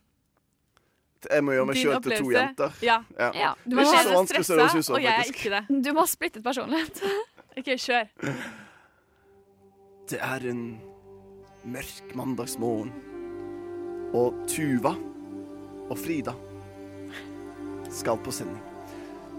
Jeg 1.26 1.44
må 1.44 1.54
gjøre 1.56 1.66
meg 1.66 1.78
Din 1.78 1.82
sjøl 1.82 2.02
til 2.04 2.14
to 2.22 2.30
jenter. 2.30 2.78
Ja. 2.84 2.98
Ja, 3.18 3.30
ja. 3.34 3.50
Du 3.64 3.74
må 3.78 3.84
være 3.88 4.04
så 4.06 4.22
stressa, 4.44 4.94
og 4.94 5.02
jeg 5.02 5.14
er 5.14 5.32
ikke 5.32 5.50
det. 5.56 5.82
Du 5.84 5.90
må 5.96 6.04
ha 6.04 6.10
splittet 6.10 6.44
personlighet. 6.46 7.02
OK, 7.58 7.72
kjør. 7.74 8.06
Det 10.08 10.20
er 10.24 10.46
en 10.52 10.62
mørk 11.68 12.14
mandagsmorgen, 12.16 12.92
og 14.16 14.38
Tuva 14.48 14.94
og 15.88 15.98
Frida 16.00 16.32
skal 17.92 18.20
på 18.24 18.32
sending. 18.32 18.62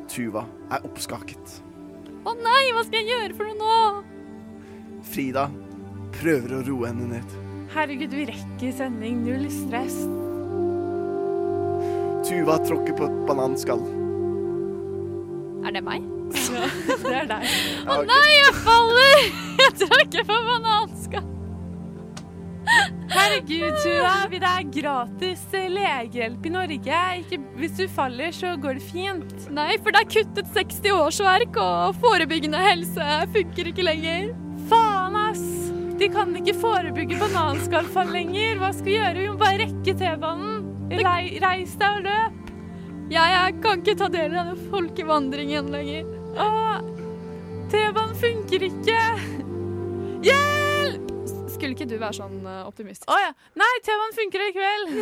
Tuva 0.09 0.43
er 0.73 0.85
oppskaket. 0.85 1.59
Å 2.27 2.33
nei, 2.37 2.63
hva 2.75 2.83
skal 2.85 2.99
jeg 2.99 3.13
gjøre 3.13 3.37
for 3.37 3.49
noe 3.49 3.57
nå? 3.61 5.03
Frida 5.09 5.47
prøver 6.19 6.57
å 6.57 6.63
roe 6.67 6.89
henne 6.89 7.07
ned. 7.13 7.37
Herregud, 7.73 8.13
vi 8.17 8.25
rekker 8.31 8.73
sending. 8.75 9.21
Null 9.25 9.45
stress. 9.53 10.01
Tuva 12.29 12.59
tråkker 12.61 12.93
på 12.93 13.07
et 13.09 13.17
bananskall. 13.29 13.81
Er 15.65 15.75
det 15.75 15.83
meg? 15.85 16.05
Ja, 16.49 16.67
det 17.01 17.11
er 17.23 17.27
deg. 17.29 17.45
Å 17.89 17.95
nei, 18.05 18.27
jeg 18.35 18.53
faller! 18.61 19.23
Jeg 19.59 19.73
tråkker 19.81 20.27
på 20.29 20.37
bananskall. 20.45 21.27
Herregud, 23.09 23.79
Tuva. 23.81 24.11
Det 24.29 24.39
er 24.45 24.67
gratis 24.75 25.41
legehjelp 25.53 26.45
i 26.45 26.51
Norge. 26.53 26.99
Ikke, 27.23 27.39
hvis 27.57 27.73
du 27.79 27.83
faller, 27.91 28.29
så 28.35 28.53
går 28.61 28.77
det 28.77 28.85
fint. 28.91 29.33
Nei, 29.53 29.71
for 29.81 29.95
det 29.95 30.03
er 30.03 30.11
kuttet 30.13 30.53
60 30.53 30.93
årsverk, 30.99 31.57
og 31.63 31.97
forebyggende 32.03 32.61
helse 32.61 33.09
funker 33.33 33.71
ikke 33.73 33.87
lenger. 33.89 34.31
Faen, 34.69 35.17
ass! 35.17 35.43
De 35.99 36.07
kan 36.13 36.29
ikke 36.37 36.55
forebygge 36.61 37.17
bananskallfall 37.19 38.13
lenger. 38.13 38.61
Hva 38.61 38.69
skal 38.71 38.87
vi 38.87 38.99
gjøre? 38.99 39.17
Vi 39.17 39.31
må 39.33 39.39
bare 39.41 39.65
rekke 39.65 39.97
T-banen. 39.99 40.58
Rei, 40.89 41.37
reis 41.43 41.75
deg 41.79 41.99
og 41.99 42.05
løp. 42.07 42.33
Jeg, 43.09 43.33
jeg 43.33 43.55
kan 43.63 43.81
ikke 43.81 43.95
ta 43.97 44.07
del 44.13 44.31
i 44.33 44.37
denne 44.37 44.55
folkevandringen 44.69 45.69
lenger. 45.73 46.09
Åh, 46.39 46.79
T-banen 47.71 48.15
funker 48.17 48.65
ikke. 48.69 48.99
Hjelp! 50.25 51.05
Skulle 51.53 51.73
ikke 51.75 51.87
du 51.89 51.95
være 51.99 52.15
sånn 52.17 52.37
eh, 52.47 52.61
optimistisk? 52.69 53.09
Å 53.11 53.17
ja. 53.21 53.31
Nei, 53.59 53.69
T-banen 53.85 54.15
funker 54.17 54.45
i 54.45 54.51
kveld! 54.55 54.89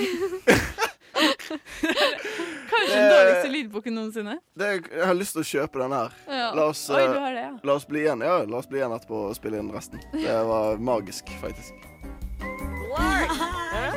Kanskje 2.68 2.94
den 2.94 3.04
Eh, 3.08 3.10
dårligste 3.12 3.50
lydboken 3.52 3.96
noensinne. 3.98 4.36
Det, 4.60 4.68
jeg 4.92 5.06
har 5.08 5.16
lyst 5.18 5.34
til 5.38 5.42
å 5.44 5.48
kjøpe 5.50 5.82
den 5.82 5.96
her. 5.98 6.16
Ja. 6.30 6.50
La 6.58 6.68
oss, 6.72 6.84
Oi, 6.94 7.02
eh, 7.02 7.12
du 7.14 7.20
har 7.24 7.34
det, 7.36 7.44
ja. 7.48 7.54
la 7.66 7.76
oss 7.80 7.88
bli 7.90 8.04
igjen 8.04 8.22
Ja, 8.26 8.36
la 8.46 8.60
oss 8.62 8.68
bli 8.70 8.82
igjen 8.82 8.94
etterpå 8.96 9.22
og 9.32 9.36
spille 9.38 9.60
inn 9.64 9.72
resten. 9.74 10.02
Det 10.14 10.38
var 10.52 10.78
magisk, 10.92 11.32
faktisk. 11.42 11.74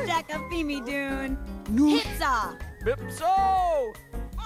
Jackafimi 0.08 0.80
Dune. 0.88 1.36
Pizza. 1.76 2.58
Bipso! 2.84 3.92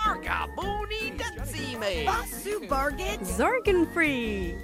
Argabuni 0.06 1.16
Datsime! 1.16 2.04
Basu 2.04 2.68
Bargit. 2.68 3.24
Zorgen 3.24 3.87
free! 3.94 4.54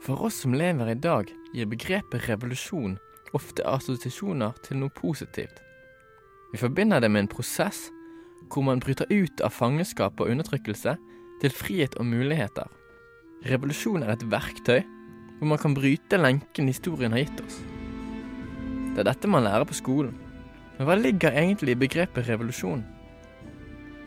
For 0.00 0.22
oss 0.22 0.34
som 0.34 0.54
lever 0.54 0.86
i 0.86 0.94
dag, 0.94 1.30
gir 1.52 1.66
begrepet 1.66 2.28
revolusjon 2.28 2.98
ofte 3.34 3.64
assosiasjoner 3.66 4.52
til 4.62 4.84
noe 4.84 4.92
positivt. 4.94 5.64
Vi 6.54 6.58
forbinder 6.58 7.00
det 7.02 7.08
med 7.10 7.24
en 7.24 7.28
prosess 7.32 7.88
hvor 8.46 8.62
man 8.62 8.78
bryter 8.78 9.08
ut 9.10 9.40
av 9.42 9.50
fangenskap 9.50 10.20
og 10.22 10.28
undertrykkelse 10.30 10.92
til 11.42 11.50
frihet 11.50 11.96
og 11.98 12.06
muligheter. 12.06 12.68
Revolusjon 13.50 14.04
er 14.06 14.12
et 14.12 14.22
verktøy 14.30 14.84
hvor 15.40 15.50
man 15.50 15.58
kan 15.58 15.74
bryte 15.74 16.20
lenken 16.20 16.70
historien 16.70 17.10
har 17.10 17.24
gitt 17.24 17.42
oss. 17.42 17.56
Det 18.94 19.02
er 19.02 19.08
dette 19.08 19.32
man 19.34 19.42
lærer 19.42 19.66
på 19.66 19.74
skolen. 19.74 20.14
Men 20.76 20.86
hva 20.86 20.94
ligger 21.00 21.34
egentlig 21.34 21.74
i 21.74 21.80
begrepet 21.80 22.28
revolusjon? 22.30 22.84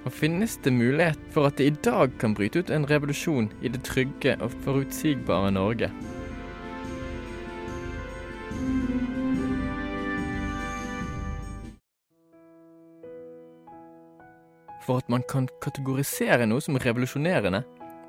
Og 0.07 0.15
finnes 0.15 0.55
det 0.63 0.71
mulighet 0.71 1.19
for 1.35 1.49
at 1.49 1.59
det 1.59 1.67
i 1.67 1.75
dag 1.83 2.15
kan 2.21 2.37
bryte 2.37 2.63
ut 2.63 2.71
en 2.71 2.87
revolusjon 2.87 3.51
i 3.59 3.73
det 3.75 3.83
trygge 3.83 4.37
og 4.39 4.55
forutsigbare 4.63 5.51
Norge? 5.51 5.91
For 14.87 15.01
at 15.01 15.09
man 15.11 15.23
kan 15.27 15.49
kategorisere 15.59 16.47
noe 16.47 16.63
som 16.63 16.79
revolusjonerende, 16.79 17.59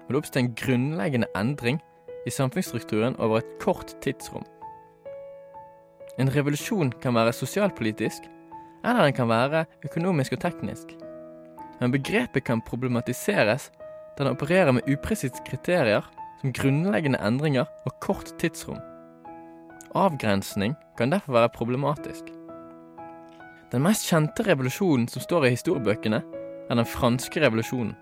må 0.07 0.15
det 0.15 0.21
oppstå 0.21 0.39
en 0.39 0.53
grunnleggende 0.55 1.27
endring 1.37 1.81
i 2.27 2.31
samfunnsstrukturen 2.31 3.17
over 3.19 3.41
et 3.41 3.51
kort 3.59 3.97
tidsrom. 4.05 4.47
En 6.23 6.31
revolusjon 6.31 6.93
kan 7.03 7.19
være 7.19 7.35
sosialpolitisk, 7.35 8.31
eller 8.85 9.05
den 9.05 9.19
kan 9.19 9.29
være 9.29 9.65
økonomisk 9.91 10.39
og 10.39 10.43
teknisk. 10.47 10.95
Men 11.81 11.95
begrepet 11.95 12.47
kan 12.47 12.63
problematiseres 12.63 13.69
da 14.17 14.25
den 14.25 14.33
opererer 14.33 14.73
med 14.75 14.87
upresise 14.91 15.43
kriterier 15.47 16.07
som 16.41 16.55
grunnleggende 16.55 17.19
endringer 17.27 17.67
og 17.87 17.99
kort 18.03 18.33
tidsrom. 18.39 18.79
Avgrensning 19.99 20.75
kan 20.99 21.11
derfor 21.11 21.33
være 21.33 21.55
problematisk. 21.55 22.31
Den 23.73 23.83
mest 23.83 24.07
kjente 24.09 24.47
revolusjonen 24.47 25.09
som 25.11 25.23
står 25.23 25.47
i 25.47 25.55
historiebøkene, 25.55 26.23
er 26.69 26.79
den 26.79 26.89
franske 26.89 27.41
revolusjonen. 27.43 27.95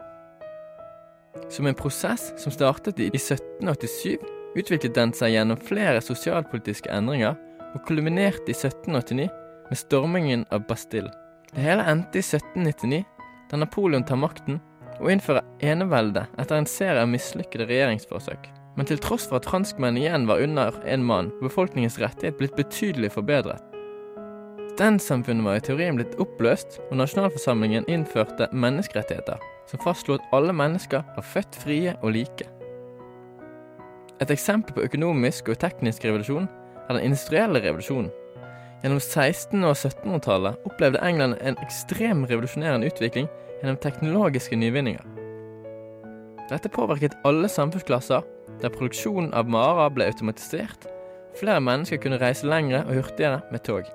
Som 1.52 1.68
en 1.68 1.76
prosess 1.78 2.32
som 2.40 2.52
startet 2.52 2.98
i 3.00 3.10
1787, 3.12 4.16
utviklet 4.56 4.94
den 4.96 5.12
seg 5.14 5.34
gjennom 5.34 5.60
flere 5.62 6.00
sosialpolitiske 6.02 6.90
endringer 6.92 7.36
og 7.74 7.82
kulminerte 7.86 8.50
i 8.50 8.56
1789 8.56 9.28
med 9.68 9.80
stormingen 9.80 10.46
av 10.54 10.64
Bastille. 10.68 11.12
Det 11.52 11.62
hele 11.62 11.84
endte 11.88 12.20
i 12.20 12.24
1799, 12.24 13.04
da 13.50 13.60
Napoleon 13.60 14.04
tar 14.06 14.18
makten 14.20 14.58
og 14.96 15.10
innfører 15.12 15.44
enevelde 15.64 16.24
etter 16.40 16.58
en 16.58 16.68
serie 16.68 17.04
av 17.04 17.10
mislykkede 17.12 17.68
regjeringsforsøk. 17.68 18.50
Men 18.76 18.88
til 18.88 19.00
tross 19.00 19.28
for 19.28 19.40
at 19.40 19.48
franskmenn 19.48 19.96
igjen 20.00 20.26
var 20.28 20.42
under 20.44 20.76
en 20.84 21.04
mann, 21.06 21.30
befolkningens 21.40 22.00
rettighet 22.00 22.36
blitt 22.40 22.56
betydelig 22.58 23.14
forbedret. 23.14 23.62
Stensamfunnet 24.76 25.40
var 25.46 25.56
i 25.56 25.60
teorien 25.64 25.96
blitt 25.96 26.18
oppløst, 26.20 26.82
og 26.90 26.98
nasjonalforsamlingen 27.00 27.86
innførte 27.88 28.50
menneskerettigheter, 28.52 29.40
som 29.70 29.80
fastslo 29.80 30.18
at 30.18 30.26
alle 30.36 30.52
mennesker 30.52 31.00
var 31.14 31.24
født 31.24 31.56
frie 31.62 31.94
og 32.02 32.12
like. 32.12 32.44
Et 34.20 34.34
eksempel 34.34 34.76
på 34.76 34.84
økonomisk 34.84 35.48
og 35.48 35.56
teknisk 35.64 36.04
revolusjon 36.04 36.44
er 36.90 36.92
den 36.92 37.08
industrielle 37.08 37.64
revolusjonen. 37.64 38.12
Gjennom 38.84 39.00
1600- 39.00 39.72
og 39.72 39.80
1700-tallet 39.80 40.68
opplevde 40.68 41.04
England 41.08 41.40
en 41.40 41.56
ekstrem 41.64 42.28
revolusjonerende 42.28 42.92
utvikling 42.92 43.32
gjennom 43.62 43.80
teknologiske 43.80 44.60
nyvinninger. 44.60 45.04
Dette 46.52 46.68
påvirket 46.68 47.16
alle 47.24 47.48
samfunnsklasser, 47.48 48.28
der 48.60 48.76
produksjonen 48.76 49.32
av 49.32 49.48
marer 49.48 49.88
ble 49.88 50.12
automatisert. 50.12 50.84
Flere 51.40 51.64
mennesker 51.64 51.96
kunne 51.96 52.20
reise 52.20 52.44
lengre 52.44 52.84
og 52.84 53.00
hurtigere 53.00 53.40
med 53.48 53.64
tog. 53.64 53.88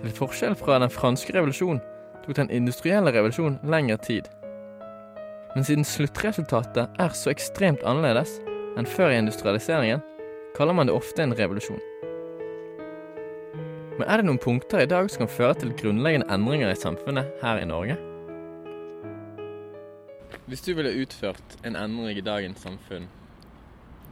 Til 0.00 0.12
forskjell 0.16 0.56
fra 0.58 0.78
den 0.80 0.92
franske 0.92 1.34
revolusjonen 1.36 1.82
tok 2.24 2.36
den 2.36 2.50
industrielle 2.54 3.12
revolusjonen 3.14 3.58
lengre 3.64 3.98
tid. 4.04 4.28
Men 5.54 5.66
siden 5.66 5.84
sluttresultatet 5.84 7.00
er 7.02 7.16
så 7.16 7.32
ekstremt 7.32 7.82
annerledes 7.82 8.36
enn 8.78 8.86
før 8.86 9.10
i 9.10 9.18
industrialiseringen, 9.18 10.02
kaller 10.54 10.76
man 10.76 10.86
det 10.88 10.94
ofte 10.94 11.24
en 11.24 11.34
revolusjon. 11.36 11.80
Men 13.98 14.06
er 14.08 14.20
det 14.20 14.28
noen 14.28 14.40
punkter 14.40 14.84
i 14.84 14.88
dag 14.88 15.10
som 15.12 15.26
kan 15.26 15.32
føre 15.34 15.56
til 15.60 15.74
grunnleggende 15.76 16.30
endringer 16.32 16.70
i 16.72 16.78
samfunnet 16.78 17.34
her 17.42 17.60
i 17.60 17.66
Norge? 17.68 17.98
Hvis 20.48 20.64
du 20.64 20.72
ville 20.78 20.94
utført 21.02 21.58
en 21.66 21.76
endring 21.76 22.16
i 22.18 22.24
dagens 22.24 22.62
samfunn, 22.64 23.10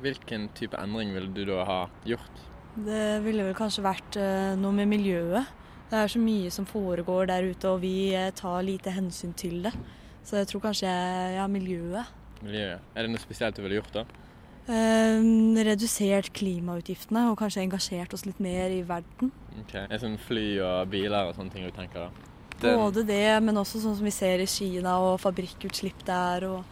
hvilken 0.02 0.50
type 0.58 0.78
endring 0.78 1.14
ville 1.14 1.32
du 1.34 1.40
da 1.48 1.64
ha 1.66 1.78
gjort? 2.06 2.44
Det 2.76 3.22
ville 3.24 3.46
vel 3.46 3.56
kanskje 3.58 3.82
vært 3.86 4.18
eh, 4.20 4.52
noe 4.60 4.74
med 4.76 4.90
miljøet. 4.90 5.48
Det 5.88 5.96
er 6.02 6.10
så 6.12 6.20
mye 6.20 6.50
som 6.52 6.66
foregår 6.68 7.26
der 7.30 7.46
ute, 7.48 7.68
og 7.70 7.80
vi 7.80 8.12
eh, 8.14 8.30
tar 8.36 8.60
lite 8.66 8.92
hensyn 8.92 9.32
til 9.38 9.62
det. 9.64 9.72
Så 10.24 10.36
jeg 10.36 10.48
tror 10.50 10.60
kanskje 10.66 10.90
ja, 11.38 11.46
miljøet. 11.48 12.10
Miljøet. 12.44 12.80
Er 12.94 13.06
det 13.06 13.12
noe 13.14 13.22
spesielt 13.22 13.56
du 13.56 13.62
ville 13.64 13.78
gjort 13.80 13.94
da? 13.96 14.04
Eh, 14.68 15.22
redusert 15.64 16.28
klimautgiftene 16.36 17.22
og 17.30 17.38
kanskje 17.40 17.62
engasjert 17.64 18.12
oss 18.12 18.26
litt 18.28 18.40
mer 18.44 18.68
i 18.74 18.82
verden. 18.84 19.30
Ok, 19.62 19.74
Er 19.88 19.98
sånn 20.02 20.18
fly 20.20 20.58
og 20.60 20.90
biler 20.92 21.30
og 21.30 21.38
sånne 21.38 21.54
ting 21.54 21.64
du 21.64 21.72
tenker 21.72 22.04
da? 22.04 22.10
Den- 22.60 22.76
Både 22.76 23.06
det, 23.06 23.42
men 23.42 23.56
også 23.56 23.80
sånn 23.80 23.96
som 23.96 24.04
vi 24.04 24.10
ser 24.12 24.40
i 24.40 24.46
Kina 24.46 24.98
og 25.00 25.20
fabrikkutslipp 25.22 26.04
der, 26.04 26.44
og 26.44 26.64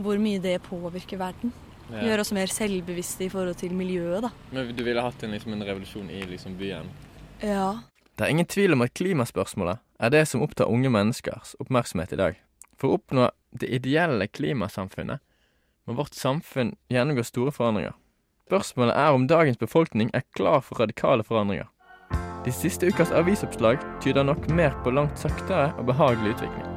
hvor 0.00 0.16
mye 0.18 0.40
det 0.40 0.62
påvirker 0.62 1.18
verden. 1.18 1.52
Ja. 1.90 2.00
Gjør 2.00 2.20
oss 2.20 2.32
mer 2.32 2.46
selvbevisste 2.48 3.26
i 3.26 3.28
forhold 3.28 3.56
til 3.60 3.74
miljøet, 3.76 4.22
da. 4.22 4.30
Men 4.52 4.72
du 4.74 4.82
ville 4.82 5.02
hatt 5.04 5.22
en, 5.22 5.32
liksom, 5.36 5.52
en 5.52 5.66
revolusjon 5.68 6.08
i 6.08 6.22
liksom, 6.30 6.56
byen? 6.56 6.88
Ja. 7.42 7.74
Det 8.14 8.24
er 8.24 8.30
ingen 8.30 8.46
tvil 8.46 8.72
om 8.72 8.82
at 8.84 8.94
klimaspørsmålet 8.94 9.80
er 9.98 10.10
det 10.14 10.22
som 10.30 10.42
opptar 10.44 10.70
unge 10.70 10.90
menneskers 10.90 11.56
oppmerksomhet 11.58 12.12
i 12.14 12.18
dag. 12.20 12.36
For 12.78 12.88
å 12.92 12.98
oppnå 13.00 13.26
det 13.50 13.70
ideelle 13.74 14.28
klimasamfunnet 14.30 15.22
må 15.86 15.96
vårt 15.98 16.14
samfunn 16.14 16.76
gjennomgå 16.94 17.24
store 17.26 17.54
forandringer. 17.54 17.96
Spørsmålet 18.46 18.94
er 18.94 19.16
om 19.16 19.26
dagens 19.26 19.58
befolkning 19.58 20.12
er 20.14 20.22
klar 20.38 20.62
for 20.62 20.78
radikale 20.78 21.26
forandringer. 21.26 21.66
De 22.44 22.52
siste 22.54 22.86
ukas 22.86 23.10
avisoppslag 23.10 23.82
tyder 24.04 24.22
nok 24.22 24.46
mer 24.52 24.76
på 24.84 24.94
langt 24.94 25.18
saktere 25.18 25.72
og 25.74 25.88
behagelig 25.90 26.36
utvikling. 26.36 26.70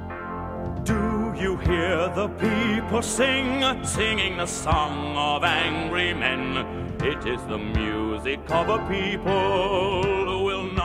Do 0.89 0.97
you 1.37 1.57
hear 1.57 2.09
the 2.15 2.29
people 2.41 3.03
sing, 3.03 3.61
singing 3.83 4.37
the 4.37 4.47
song 4.47 5.13
of 5.17 5.43
angry 5.43 6.13
men? 6.13 6.65
It 7.05 7.27
is 7.29 7.41
the 7.45 7.59
music 7.59 8.39
of 8.49 8.69
a 8.69 8.79
people 8.89 10.16